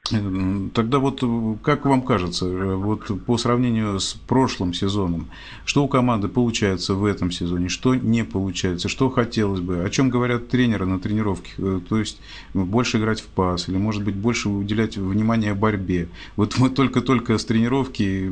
Тогда 0.10 1.00
вот 1.00 1.24
как 1.64 1.86
вам 1.86 2.02
кажется, 2.02 2.46
вот 2.46 3.10
по 3.26 3.38
сравнению 3.38 4.02
с 4.02 4.16
прошлым 4.16 4.74
сезоном, 4.74 5.30
что 5.64 5.82
у 5.82 5.88
команды 5.88 6.28
получается 6.28 6.94
в 6.94 7.06
этом 7.06 7.32
сезоне, 7.32 7.70
что 7.70 7.96
не 7.96 8.26
получается, 8.26 8.90
что 8.90 9.10
хотелось 9.10 9.62
бы, 9.62 9.82
о 9.82 9.90
чем 9.90 10.10
говорят 10.10 10.50
тренеры 10.50 10.86
на 10.86 11.00
тренировке, 11.00 11.52
э, 11.58 11.80
то 11.88 12.00
есть 12.00 12.20
больше 12.54 12.98
играть 12.98 13.22
в 13.22 13.28
пас 13.28 13.70
или, 13.70 13.78
может 13.78 14.04
быть, 14.04 14.16
больше 14.16 14.50
уделять 14.50 14.98
внимание 14.98 15.54
борьбе. 15.54 16.10
Вот 16.36 16.58
мы 16.58 16.70
только-только 16.70 17.38
с 17.38 17.46
тренировки, 17.46 18.28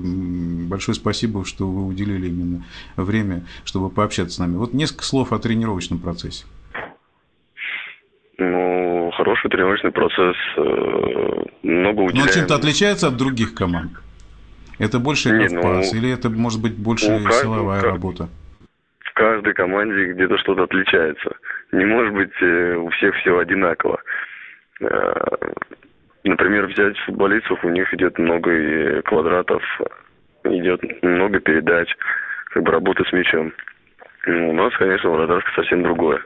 большое 0.68 0.94
спасибо, 0.94 1.46
что 1.46 1.72
вы 1.72 1.86
уделили 1.88 2.28
именно 2.28 2.66
время, 2.98 3.46
чтобы 3.64 3.90
пообщаться 3.90 4.36
с 4.36 4.40
нами. 4.40 4.58
Вот 4.58 4.74
несколько 4.74 5.06
слов 5.06 5.32
о 5.32 5.40
тренировочном 5.40 6.00
процессе. 6.00 6.44
Ну, 8.38 8.81
хороший 9.22 9.50
тренировочный 9.52 9.92
процесс, 9.92 10.36
э, 10.58 11.44
много 11.62 12.02
уделяем. 12.02 12.26
Но 12.26 12.34
чем-то 12.34 12.56
отличается 12.56 13.08
от 13.08 13.18
других 13.18 13.54
команд? 13.54 13.92
Это 14.80 14.98
больше 14.98 15.30
игра 15.30 15.48
в 15.48 15.62
пас, 15.62 15.94
ну, 15.94 16.00
или 16.00 16.12
это 16.12 16.30
может 16.30 16.60
быть 16.60 16.76
больше 16.76 17.12
ну, 17.12 17.30
силовая 17.30 17.82
как, 17.82 17.92
работа? 17.92 18.30
В 19.00 19.14
каждой 19.14 19.54
команде 19.54 20.14
где-то 20.14 20.40
что-то 20.40 20.64
отличается. 20.64 21.36
Не 21.72 21.86
может 21.86 22.14
быть 22.14 22.32
э, 22.42 22.76
у 22.78 22.90
всех 22.90 23.16
все 23.18 23.38
одинаково. 23.38 24.02
Э, 24.80 25.14
например, 26.24 26.66
взять 26.66 26.98
футболистов, 27.06 27.64
у 27.64 27.70
них 27.70 27.94
идет 27.94 28.18
много 28.18 29.04
квадратов, 29.04 29.62
идет 30.46 30.82
много 31.04 31.40
передач, 31.40 31.96
как 32.54 32.64
бы 32.64 32.72
работа 32.72 33.04
с 33.04 33.14
мячом. 33.14 33.54
Ну, 34.26 34.50
у 34.50 34.54
нас, 34.54 34.76
конечно, 34.78 35.12
вратарское 35.12 35.54
совсем 35.54 35.84
другое. 35.84 36.22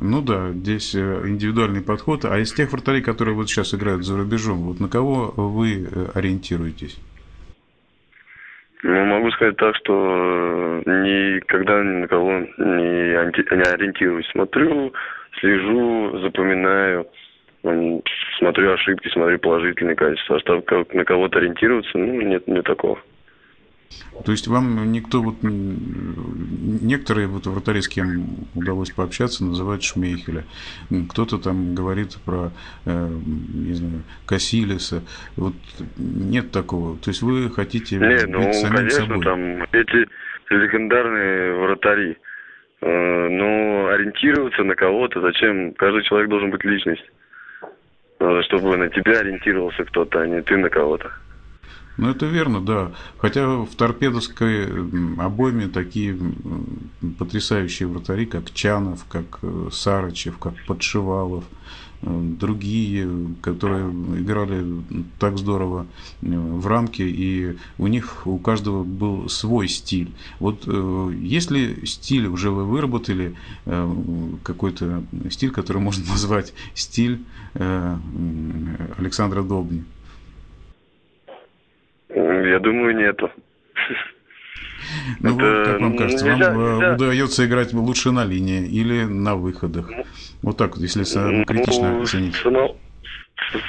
Ну 0.00 0.22
да, 0.22 0.50
здесь 0.52 0.94
э, 0.94 1.22
индивидуальный 1.26 1.82
подход. 1.82 2.24
А 2.24 2.38
из 2.38 2.52
тех 2.52 2.70
вратарей, 2.72 3.02
которые 3.02 3.34
вот 3.34 3.48
сейчас 3.48 3.74
играют 3.74 4.04
за 4.04 4.16
рубежом, 4.16 4.58
вот 4.58 4.80
на 4.80 4.88
кого 4.88 5.32
вы 5.36 5.84
э, 5.84 6.06
ориентируетесь? 6.14 6.98
Ну, 8.84 9.04
могу 9.06 9.30
сказать 9.32 9.56
так, 9.56 9.74
что 9.76 10.82
никогда 10.86 11.82
ни 11.82 12.00
на 12.02 12.06
кого 12.06 12.30
не, 12.30 13.08
не 13.08 13.62
ориентируюсь. 13.62 14.28
Смотрю, 14.30 14.92
слежу, 15.40 16.20
запоминаю, 16.20 17.08
смотрю 18.38 18.72
ошибки, 18.72 19.08
смотрю 19.08 19.38
положительные 19.40 19.96
качества. 19.96 20.36
А 20.36 20.40
чтобы 20.40 20.62
на 20.92 21.04
кого-то 21.04 21.38
ориентироваться, 21.38 21.98
ну, 21.98 22.20
нет, 22.22 22.46
нет 22.46 22.64
такого. 22.64 23.00
То 24.24 24.32
есть 24.32 24.48
вам 24.48 24.92
никто, 24.92 25.22
вот 25.22 25.36
некоторые 26.68 27.26
вот 27.26 27.46
вратари, 27.46 27.80
с 27.80 27.88
кем 27.88 28.46
удалось 28.54 28.90
пообщаться, 28.90 29.44
называют 29.44 29.82
Шмейхеля. 29.82 30.44
Кто-то 31.10 31.38
там 31.38 31.74
говорит 31.74 32.16
про, 32.24 32.50
э, 32.84 33.08
не 33.54 33.74
знаю, 33.74 34.02
Кассилиса. 34.26 35.02
Вот 35.36 35.54
нет 35.96 36.50
такого. 36.50 36.96
То 36.98 37.10
есть 37.10 37.22
вы 37.22 37.50
хотите 37.50 37.96
не, 37.96 38.06
быть 38.06 38.28
ну, 38.28 38.52
самим 38.52 38.76
конечно, 38.76 39.06
собой. 39.06 39.24
там 39.24 39.62
эти 39.72 40.08
легендарные 40.50 41.54
вратари. 41.54 42.16
Э, 42.80 43.28
но 43.28 43.88
ориентироваться 43.88 44.62
на 44.62 44.74
кого-то, 44.74 45.20
зачем? 45.20 45.72
Каждый 45.74 46.04
человек 46.04 46.28
должен 46.30 46.50
быть 46.50 46.64
личность. 46.64 47.04
Чтобы 48.18 48.76
на 48.76 48.88
тебя 48.88 49.20
ориентировался 49.20 49.84
кто-то, 49.84 50.20
а 50.20 50.26
не 50.26 50.42
ты 50.42 50.56
на 50.56 50.68
кого-то. 50.68 51.12
Ну, 51.98 52.08
это 52.08 52.26
верно, 52.26 52.60
да. 52.60 52.92
Хотя 53.18 53.48
в 53.64 53.74
торпедовской 53.74 54.68
обойме 55.18 55.66
такие 55.66 56.16
потрясающие 57.18 57.88
вратари, 57.88 58.24
как 58.24 58.54
Чанов, 58.54 59.04
как 59.08 59.40
э, 59.42 59.68
Сарычев, 59.72 60.38
как 60.38 60.54
Подшивалов, 60.68 61.42
э, 62.02 62.20
другие, 62.38 63.34
которые 63.42 63.90
играли 63.90 64.64
так 65.18 65.38
здорово 65.38 65.88
э, 66.22 66.26
в 66.28 66.64
рамке, 66.68 67.08
и 67.08 67.56
у 67.78 67.88
них 67.88 68.28
у 68.28 68.38
каждого 68.38 68.84
был 68.84 69.28
свой 69.28 69.66
стиль. 69.66 70.12
Вот 70.38 70.68
если 70.68 71.84
стиль 71.84 72.28
уже 72.28 72.52
вы 72.52 72.64
выработали, 72.64 73.34
какой-то 74.44 75.02
стиль, 75.30 75.50
который 75.50 75.82
можно 75.82 76.06
назвать 76.12 76.54
стиль 76.74 77.24
Александра 77.54 79.42
Добни? 79.42 79.82
Я 82.58 82.64
думаю, 82.64 82.96
нету. 82.96 83.30
Ну, 85.20 85.36
это, 85.36 85.70
как 85.70 85.80
вам 85.80 85.96
кажется, 85.96 86.24
нельзя, 86.24 86.52
вам 86.52 86.78
нельзя. 86.78 86.94
удается 86.94 87.46
играть 87.46 87.72
лучше 87.72 88.10
на 88.10 88.24
линии 88.24 88.66
или 88.66 89.04
на 89.04 89.36
выходах? 89.36 89.88
Вот 90.42 90.56
так 90.56 90.76
вот, 90.76 90.80
если 90.80 91.04
ну, 91.18 91.44
критично 91.44 92.02
оценить. 92.02 92.34
Само, 92.36 92.76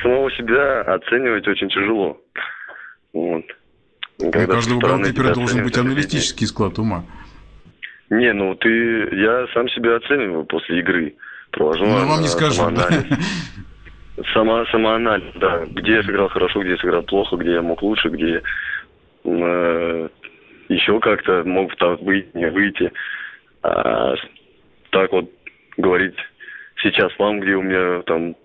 самого 0.02 0.32
себя 0.32 0.82
оценивать 0.82 1.48
очень 1.48 1.70
тяжело. 1.70 2.20
Вот. 3.14 3.46
Когда 4.18 4.44
У 4.44 4.48
каждого 4.48 4.80
голкипера 4.80 5.34
должен 5.36 5.64
быть 5.64 5.78
аналитический 5.78 6.48
склад 6.48 6.80
ума. 6.80 7.06
Не, 8.10 8.34
ну 8.34 8.56
ты, 8.56 8.70
я 9.16 9.46
сам 9.54 9.70
себя 9.70 9.98
оцениваю 9.98 10.46
после 10.46 10.80
игры. 10.80 11.16
Провожу 11.52 11.86
ну, 11.86 12.08
вам 12.08 12.22
не 12.22 12.28
скажу. 12.28 12.72
Да? 12.72 12.90
Сама, 14.34 14.66
самоанализ, 14.66 15.32
да. 15.36 15.66
Где 15.68 15.94
я 15.94 16.04
сыграл 16.04 16.28
хорошо, 16.30 16.62
где 16.62 16.72
я 16.72 16.78
сыграл 16.78 17.04
плохо, 17.04 17.38
где 17.38 17.54
я 17.54 17.62
мог 17.62 17.82
лучше, 17.82 18.10
где 18.10 18.42
э, 19.44 20.10
еще 20.70 21.00
как-то 21.00 21.44
мог 21.46 21.76
там 21.78 21.98
выйти, 21.98 22.30
не 22.34 22.50
выйти. 22.50 22.92
А, 23.64 24.14
так 24.92 25.12
вот 25.12 25.30
говорить 25.78 26.16
сейчас 26.82 27.12
вам, 27.18 27.40
где 27.40 27.56
у 27.56 27.62
меня 27.62 28.02
там 28.04 28.36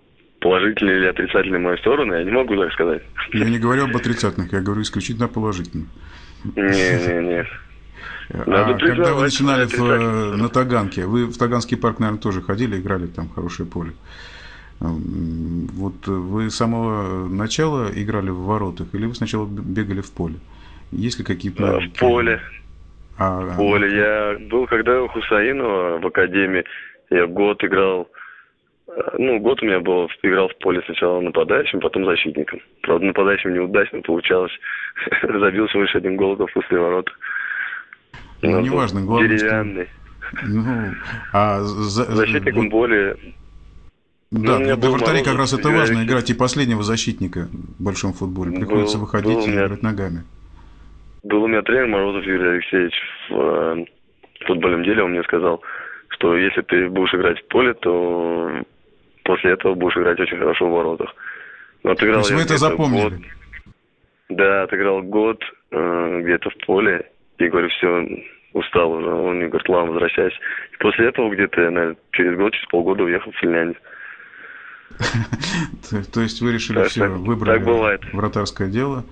положительные 0.40 0.98
или 0.98 1.06
отрицательные 1.06 1.60
мои 1.60 1.76
стороны, 1.78 2.14
я 2.14 2.24
не 2.24 2.30
могу 2.30 2.56
так 2.56 2.72
сказать. 2.72 3.02
Я 3.32 3.48
не 3.48 3.58
говорю 3.58 3.84
об 3.84 3.96
отрицательных, 3.96 4.52
я 4.52 4.60
говорю 4.60 4.82
исключительно 4.82 5.28
положительных. 5.28 5.88
Не-не-не. 6.44 7.46
а 8.30 8.78
когда 8.78 9.14
вы 9.14 9.22
начинали 9.22 9.64
в, 9.64 10.36
на 10.36 10.48
Таганке, 10.48 11.06
вы 11.06 11.26
в 11.26 11.38
Таганский 11.38 11.76
парк, 11.76 11.98
наверное, 11.98 12.20
тоже 12.20 12.42
ходили, 12.42 12.78
играли 12.78 13.06
там 13.06 13.30
хорошее 13.30 13.68
поле. 13.68 13.92
Вот 14.80 16.06
вы 16.06 16.50
с 16.50 16.56
самого 16.56 17.26
начала 17.28 17.90
играли 17.94 18.30
в 18.30 18.40
воротах 18.40 18.88
или 18.92 19.06
вы 19.06 19.14
сначала 19.14 19.46
бегали 19.46 20.02
в 20.02 20.10
поле? 20.10 20.34
Есть 20.94 21.18
ли 21.18 21.24
какие-то... 21.24 21.80
В 21.80 21.98
поле. 21.98 22.40
А, 23.18 23.40
в 23.40 23.56
поле. 23.56 23.96
Я 23.96 24.38
был 24.48 24.66
когда 24.66 25.02
у 25.02 25.08
Хусаинова 25.08 25.98
в 25.98 26.06
академии. 26.06 26.64
Я 27.10 27.26
год 27.26 27.62
играл... 27.64 28.08
Ну, 29.18 29.40
год 29.40 29.62
у 29.62 29.66
меня 29.66 29.80
был, 29.80 30.08
играл 30.22 30.48
в 30.48 30.58
поле 30.58 30.82
сначала 30.86 31.20
нападающим, 31.20 31.80
потом 31.80 32.04
защитником. 32.04 32.60
Правда, 32.82 33.06
нападающим 33.06 33.54
неудачно 33.54 34.02
получалось. 34.02 34.52
Забил 35.22 35.66
всего 35.66 35.82
лишь 35.82 35.96
один 35.96 36.16
гол 36.16 36.36
после 36.36 36.78
ворот. 36.78 37.10
Ну, 38.42 38.60
неважно, 38.60 39.00
главное, 39.00 39.28
Деревянный. 39.28 39.88
Что... 40.32 40.46
Ну, 40.46 40.94
а 41.32 41.60
за... 41.60 42.04
Защитником 42.04 42.68
более 42.68 43.16
да, 44.34 44.58
ну, 44.58 44.76
для 44.76 44.90
вратарей 44.90 45.22
как 45.22 45.36
раз 45.36 45.52
это 45.52 45.70
важно, 45.70 46.02
играть 46.02 46.28
и 46.28 46.34
последнего 46.34 46.82
защитника 46.82 47.48
в 47.78 47.82
большом 47.82 48.12
футболе. 48.12 48.50
Приходится 48.50 48.98
был, 48.98 49.04
выходить 49.04 49.36
был 49.36 49.46
и 49.46 49.50
играть 49.52 49.82
ногами. 49.82 50.24
Был 51.24 51.44
у 51.44 51.48
меня 51.48 51.62
тренер 51.62 51.86
Морозов 51.86 52.24
Юрий 52.24 52.50
Алексеевич 52.50 52.94
в 53.30 53.34
э, 53.34 53.84
футбольном 54.46 54.84
деле, 54.84 55.02
он 55.02 55.12
мне 55.12 55.22
сказал, 55.22 55.62
что 56.08 56.36
если 56.36 56.60
ты 56.62 56.88
будешь 56.88 57.14
играть 57.14 57.40
в 57.40 57.48
поле, 57.48 57.72
то 57.74 58.62
после 59.24 59.52
этого 59.52 59.74
будешь 59.74 59.96
играть 59.96 60.20
очень 60.20 60.38
хорошо 60.38 60.68
в 60.68 60.72
воротах. 60.72 61.14
Но 61.82 61.92
отыграл 61.92 62.22
то 62.22 62.28
есть 62.28 62.32
вы 62.32 62.42
это 62.42 62.58
запомнили? 62.58 63.08
Год, 63.08 63.20
да, 64.28 64.62
отыграл 64.64 65.02
год 65.02 65.42
э, 65.70 66.20
где-то 66.24 66.50
в 66.50 66.56
поле, 66.66 67.10
и 67.38 67.48
говорю, 67.48 67.68
все, 67.70 68.06
устал 68.52 68.92
уже. 68.92 69.08
Он 69.10 69.36
мне 69.36 69.48
говорит, 69.48 69.68
ладно, 69.68 69.92
возвращайся. 69.92 70.36
И 70.72 70.76
после 70.76 71.08
этого 71.08 71.30
где-то, 71.30 71.58
наверное, 71.70 71.96
через 72.12 72.36
год, 72.36 72.52
через 72.52 72.68
полгода 72.68 73.02
уехал 73.02 73.32
в 73.32 73.36
Финляндию. 73.36 73.80
То 76.12 76.20
есть 76.20 76.40
вы 76.42 76.52
решили 76.52 76.82
все, 76.84 77.08
выбрали 77.08 77.98
вратарское 78.12 78.68
дело. 78.68 79.04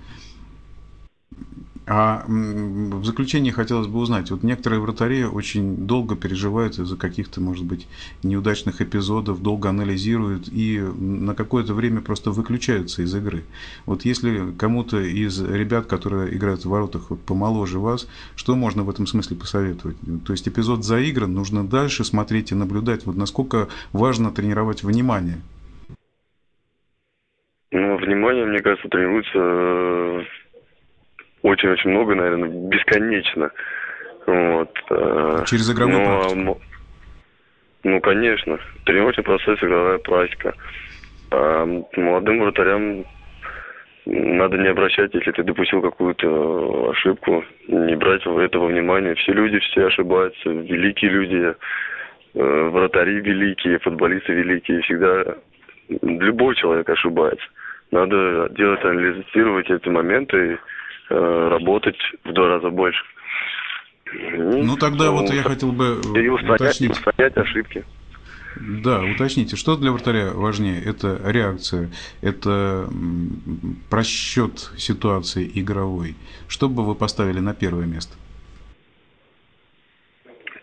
А 1.84 2.24
в 2.28 3.04
заключение 3.04 3.52
хотелось 3.52 3.88
бы 3.88 3.98
узнать, 3.98 4.30
вот 4.30 4.44
некоторые 4.44 4.80
вратари 4.80 5.24
очень 5.24 5.76
долго 5.86 6.14
переживают 6.14 6.78
из-за 6.78 6.96
каких-то, 6.96 7.40
может 7.40 7.64
быть, 7.64 7.88
неудачных 8.22 8.80
эпизодов, 8.80 9.42
долго 9.42 9.68
анализируют 9.68 10.48
и 10.48 10.78
на 10.78 11.34
какое-то 11.34 11.74
время 11.74 12.00
просто 12.00 12.30
выключаются 12.30 13.02
из 13.02 13.12
игры. 13.14 13.42
Вот 13.84 14.04
если 14.04 14.52
кому-то 14.56 15.00
из 15.00 15.42
ребят, 15.42 15.86
которые 15.86 16.36
играют 16.36 16.64
в 16.64 16.68
воротах 16.68 17.10
вот, 17.10 17.20
помоложе 17.22 17.80
вас, 17.80 18.08
что 18.36 18.54
можно 18.54 18.84
в 18.84 18.90
этом 18.90 19.08
смысле 19.08 19.36
посоветовать? 19.36 19.96
То 20.24 20.32
есть 20.32 20.46
эпизод 20.46 20.84
заигран, 20.84 21.34
нужно 21.34 21.66
дальше 21.66 22.04
смотреть 22.04 22.52
и 22.52 22.54
наблюдать. 22.54 23.06
Вот 23.06 23.16
насколько 23.16 23.68
важно 23.92 24.30
тренировать 24.30 24.84
внимание– 24.84 25.40
ну, 27.74 27.96
внимание, 27.96 28.44
мне 28.44 28.60
кажется, 28.60 28.86
тренируется 28.90 29.38
э, 29.38 30.22
очень-очень 31.42 31.90
много, 31.90 32.14
наверное, 32.14 32.48
бесконечно. 32.48 33.50
Вот. 34.26 34.70
Э, 34.90 35.44
Через 35.46 35.70
игровую 35.70 35.98
ну, 35.98 36.04
а 36.04 36.20
практику? 36.20 36.60
Ну, 37.84 38.00
конечно. 38.00 38.58
Тренировочный 38.84 39.24
процесс, 39.24 39.58
игровая 39.58 39.98
практика. 39.98 40.54
А 41.30 41.66
молодым 41.96 42.40
вратарям 42.40 43.04
надо 44.04 44.58
не 44.58 44.68
обращать, 44.68 45.14
если 45.14 45.30
ты 45.30 45.44
допустил 45.44 45.80
какую-то 45.80 46.90
ошибку, 46.90 47.44
не 47.68 47.94
брать 47.96 48.26
этого 48.26 48.66
внимания. 48.66 49.14
Все 49.14 49.32
люди 49.32 49.58
все 49.60 49.86
ошибаются, 49.86 50.50
великие 50.50 51.10
люди, 51.10 51.54
э, 52.34 52.68
вратари 52.72 53.20
великие, 53.20 53.78
футболисты 53.78 54.32
великие, 54.32 54.82
всегда 54.82 55.36
любой 55.88 56.54
человек 56.56 56.88
ошибается. 56.88 57.46
Надо 57.90 58.48
делать, 58.50 58.82
анализировать 58.84 59.70
эти 59.70 59.88
моменты 59.88 60.54
и 60.54 60.56
работать 61.12 61.98
в 62.24 62.32
два 62.32 62.48
раза 62.48 62.70
больше. 62.70 63.02
Ну, 64.12 64.76
тогда 64.76 65.06
ну, 65.06 65.18
вот 65.18 65.30
я 65.30 65.42
хотел 65.42 65.72
бы 65.72 66.00
и 66.14 66.28
устранять, 66.28 66.60
уточнить. 66.60 66.90
устранять 66.90 67.36
ошибки. 67.36 67.84
Да, 68.60 69.02
уточните, 69.02 69.56
что 69.56 69.76
для 69.76 69.92
вратаря 69.92 70.32
важнее? 70.34 70.82
Это 70.84 71.18
реакция, 71.24 71.88
это 72.20 72.86
просчет 73.88 74.70
ситуации 74.76 75.50
игровой. 75.54 76.16
Что 76.48 76.68
бы 76.68 76.84
вы 76.84 76.94
поставили 76.94 77.38
на 77.38 77.54
первое 77.54 77.86
место? 77.86 78.14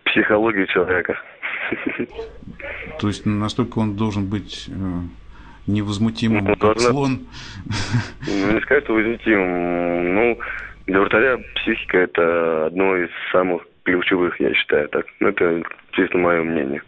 Психологию 0.06 0.68
человека. 0.68 1.20
То 3.00 3.08
есть 3.08 3.26
настолько 3.26 3.80
он 3.80 3.96
должен 3.96 4.28
быть 4.28 4.68
э, 4.68 4.72
невозмутимым, 5.68 6.44
ну, 6.44 6.50
как 6.52 6.60
должна... 6.60 6.90
слон. 6.90 7.20
Ну, 8.28 8.52
не 8.54 8.62
сказать, 8.62 8.84
что 8.84 8.94
возмутимым. 8.94 10.16
Ну, 10.16 10.40
для 10.88 11.00
вратаря 11.00 11.38
психика– 11.56 11.98
это 12.00 12.68
одно 12.68 12.98
из 12.98 13.10
самых 13.32 13.64
ключевых, 13.84 14.40
я 14.40 14.54
считаю 14.54 14.88
так. 14.90 15.06
Ну, 15.20 15.30
это 15.30 15.64
чисто 15.92 16.18
мое 16.18 16.44
мнение. 16.44 16.82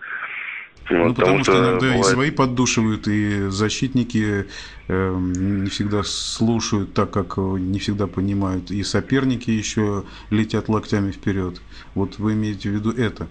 Ну, 0.89 1.07
ну 1.07 1.13
потому, 1.13 1.37
потому 1.37 1.43
что, 1.43 1.51
что 1.53 1.61
иногда 1.61 1.79
бывает... 1.79 2.05
и 2.05 2.09
свои 2.09 2.31
поддушивают, 2.31 3.07
и 3.07 3.47
защитники 3.49 4.45
э, 4.87 5.15
не 5.17 5.69
всегда 5.69 6.01
слушают 6.03 6.93
так, 6.93 7.11
как 7.11 7.37
не 7.37 7.79
всегда 7.79 8.07
понимают, 8.07 8.71
и 8.71 8.83
соперники 8.83 9.49
еще 9.49 10.03
летят 10.31 10.67
локтями 10.69 11.11
вперед. 11.11 11.61
Вот 11.95 12.17
вы 12.19 12.33
имеете 12.33 12.69
в 12.69 12.73
виду 12.73 12.91
это? 12.91 13.27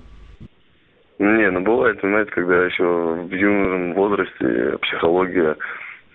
Не, 1.20 1.50
ну 1.50 1.61
бывает, 1.61 2.00
знаете, 2.00 2.30
когда 2.30 2.64
еще 2.64 2.83
в 2.83 3.30
юном 3.30 3.92
возрасте 3.92 4.78
психология 4.80 5.54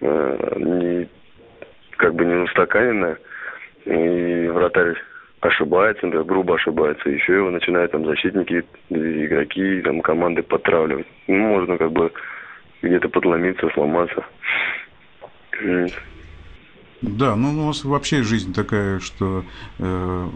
э, 0.01 0.53
не, 0.57 1.07
как 1.97 2.15
бы 2.15 2.25
не 2.25 2.33
устаканенная, 2.33 3.19
и 3.85 4.47
вратарь 4.47 4.95
ошибается, 5.41 6.07
например, 6.07 6.25
грубо 6.25 6.55
ошибается, 6.55 7.07
еще 7.07 7.35
его 7.35 7.51
начинают 7.51 7.91
там 7.91 8.03
защитники, 8.03 8.65
игроки, 8.89 9.81
там 9.83 10.01
команды 10.01 10.41
подтравливать. 10.41 11.05
Ну, 11.27 11.35
можно 11.35 11.77
как 11.77 11.91
бы 11.91 12.11
где-то 12.81 13.07
подломиться, 13.07 13.69
сломаться. 13.75 14.25
Да, 17.07 17.35
ну 17.35 17.63
у 17.63 17.67
вас 17.67 17.83
вообще 17.83 18.23
жизнь 18.23 18.51
такая, 18.51 18.99
что 18.99 19.45
э, 19.77 20.29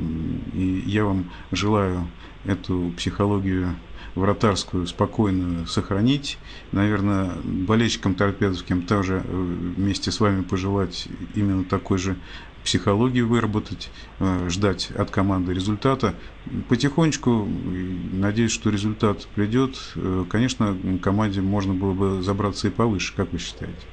и 0.53 0.83
я 0.85 1.03
вам 1.05 1.31
желаю 1.51 2.13
эту 2.43 2.93
психологию 2.95 3.75
вратарскую 4.13 4.85
спокойную 4.85 5.65
сохранить. 5.65 6.37
Наверное, 6.71 7.31
болельщикам 7.43 8.13
торпедовским 8.13 8.83
тоже 8.85 9.23
э, 9.25 9.73
вместе 9.77 10.11
с 10.11 10.19
вами 10.19 10.43
пожелать 10.43 11.07
именно 11.33 11.65
такой 11.65 11.97
же 11.97 12.21
психологию 12.63 13.27
выработать, 13.27 13.91
э, 14.19 14.47
ждать 14.49 14.91
от 14.91 15.09
команды 15.09 15.53
результата. 15.55 16.19
Потихонечку, 16.67 17.45
надеюсь, 17.47 18.51
что 18.51 18.69
результат 18.69 19.27
придет. 19.33 19.75
Э, 19.95 20.23
конечно, 20.29 20.99
команде 21.01 21.41
можно 21.41 21.73
было 21.73 21.93
бы 21.93 22.21
забраться 22.21 22.67
и 22.67 22.71
повыше, 22.71 23.15
как 23.15 23.31
вы 23.31 23.39
считаете? 23.39 23.87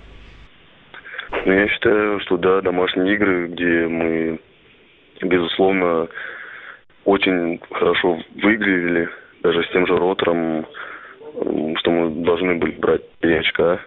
Ну, 1.47 1.53
я 1.53 1.69
считаю, 1.69 2.19
что 2.23 2.39
да, 2.39 2.61
домашние 2.61 3.15
игры, 3.15 3.47
где 3.47 3.87
мы, 3.87 4.41
безусловно, 5.23 6.09
очень 7.05 7.61
хорошо 7.71 8.19
выглядели, 8.43 9.09
даже 9.45 9.63
с 9.63 9.71
тем 9.71 9.87
же 9.87 9.97
ротором, 9.97 10.67
что 11.79 11.91
мы 11.93 12.25
должны 12.25 12.57
были 12.57 12.73
брать 12.73 13.03
3 13.21 13.35
очка. 13.35 13.79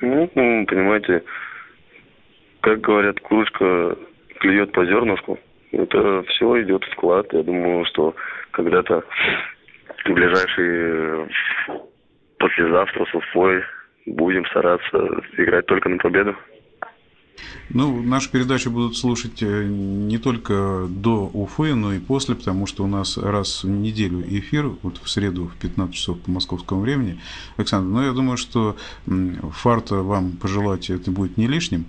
Ну, 0.00 0.28
понимаете, 0.66 1.22
как 2.60 2.80
говорят, 2.80 3.20
курочка 3.20 3.96
клюет 4.40 4.72
по 4.72 4.84
зернышку. 4.84 5.38
Это 5.70 6.24
все 6.24 6.60
идет 6.62 6.82
вклад. 6.86 7.32
Я 7.32 7.44
думаю, 7.44 7.84
что 7.84 8.16
когда-то 8.50 9.04
в 10.06 10.10
ближайшие 10.12 11.28
послезавтра 12.38 13.04
с 13.04 13.14
Уфой 13.14 13.62
будем 14.06 14.44
стараться 14.46 15.22
играть 15.36 15.66
только 15.66 15.88
на 15.88 15.98
победу. 15.98 16.34
Ну, 17.70 18.02
нашу 18.02 18.30
передачу 18.30 18.70
будут 18.70 18.96
слушать 18.96 19.42
э, 19.42 19.64
не 19.64 20.18
только 20.18 20.86
до 20.88 21.30
Уфы, 21.32 21.74
но 21.74 21.92
и 21.94 21.98
после, 21.98 22.34
потому 22.34 22.66
что 22.66 22.84
у 22.84 22.86
нас 22.86 23.16
раз 23.16 23.64
в 23.64 23.68
неделю 23.68 24.22
эфир, 24.26 24.72
вот 24.82 25.00
в 25.02 25.08
среду 25.08 25.46
в 25.46 25.56
15 25.56 25.94
часов 25.94 26.20
по 26.20 26.30
московскому 26.30 26.80
времени. 26.80 27.20
Александр, 27.56 27.88
ну, 27.90 28.02
я 28.02 28.12
думаю, 28.12 28.36
что 28.36 28.76
фарта 29.52 29.96
вам 29.96 30.32
пожелать 30.32 30.90
это 30.90 31.10
будет 31.10 31.36
не 31.36 31.46
лишним 31.46 31.86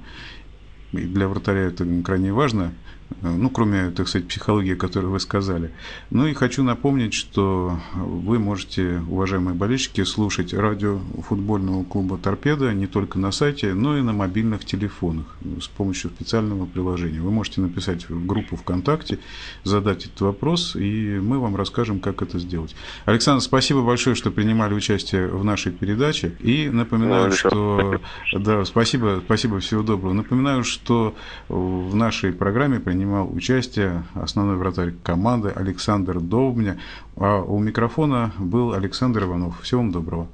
и 0.98 1.06
для 1.06 1.28
вратаря 1.28 1.62
это 1.62 1.86
крайне 2.04 2.34
важно, 2.34 2.74
ну, 3.22 3.50
кроме, 3.50 3.92
так 3.92 4.08
сказать, 4.08 4.28
психологии, 4.28 4.76
которую 4.76 5.12
вы 5.12 5.20
сказали. 5.20 5.72
Ну 6.10 6.28
и 6.28 6.34
хочу 6.34 6.64
напомнить, 6.64 7.14
что 7.14 7.80
вы 7.96 8.40
можете, 8.40 9.02
уважаемые 9.10 9.56
болельщики, 9.56 10.04
слушать 10.04 10.54
радио 10.54 11.00
футбольного 11.28 11.84
клуба 11.84 12.18
«Торпеда» 12.18 12.74
не 12.74 12.88
только 12.88 13.20
на 13.20 13.32
сайте, 13.32 13.74
но 13.74 13.98
и 13.98 14.02
на 14.02 14.14
мобильных 14.14 14.66
телефонах 14.66 15.26
с 15.62 15.68
помощью 15.68 16.12
специального 16.12 16.66
приложения. 16.66 17.22
Вы 17.22 17.32
можете 17.32 17.62
написать 17.62 18.10
в 18.10 18.26
группу 18.26 18.56
ВКонтакте, 18.56 19.20
задать 19.64 20.06
этот 20.06 20.22
вопрос, 20.22 20.76
и 20.76 21.20
мы 21.22 21.40
вам 21.40 21.56
расскажем, 21.56 22.00
как 22.00 22.22
это 22.22 22.40
сделать. 22.40 22.76
Александр, 23.06 23.42
спасибо 23.42 23.82
большое, 23.82 24.16
что 24.16 24.32
принимали 24.32 24.74
участие 24.74 25.28
в 25.28 25.44
нашей 25.44 25.72
передаче. 25.72 26.36
И 26.40 26.70
напоминаю, 26.70 27.32
что... 27.32 28.00
Да, 28.34 28.66
спасибо, 28.66 29.22
спасибо, 29.26 29.60
всего 29.60 29.82
доброго. 29.82 30.14
Напоминаю, 30.14 30.64
что 30.64 31.16
в 31.48 31.96
нашей 31.96 32.32
программе 32.32 32.80
принимал 33.06 33.30
участие 33.32 34.04
основной 34.16 34.56
вратарь 34.56 34.94
команды 35.04 35.50
Александр 35.50 36.20
Довбня. 36.20 36.78
А 37.16 37.40
у 37.42 37.60
микрофона 37.60 38.34
был 38.40 38.74
Александр 38.74 39.24
Иванов. 39.24 39.62
Всего 39.62 39.82
вам 39.82 39.92
доброго. 39.92 40.28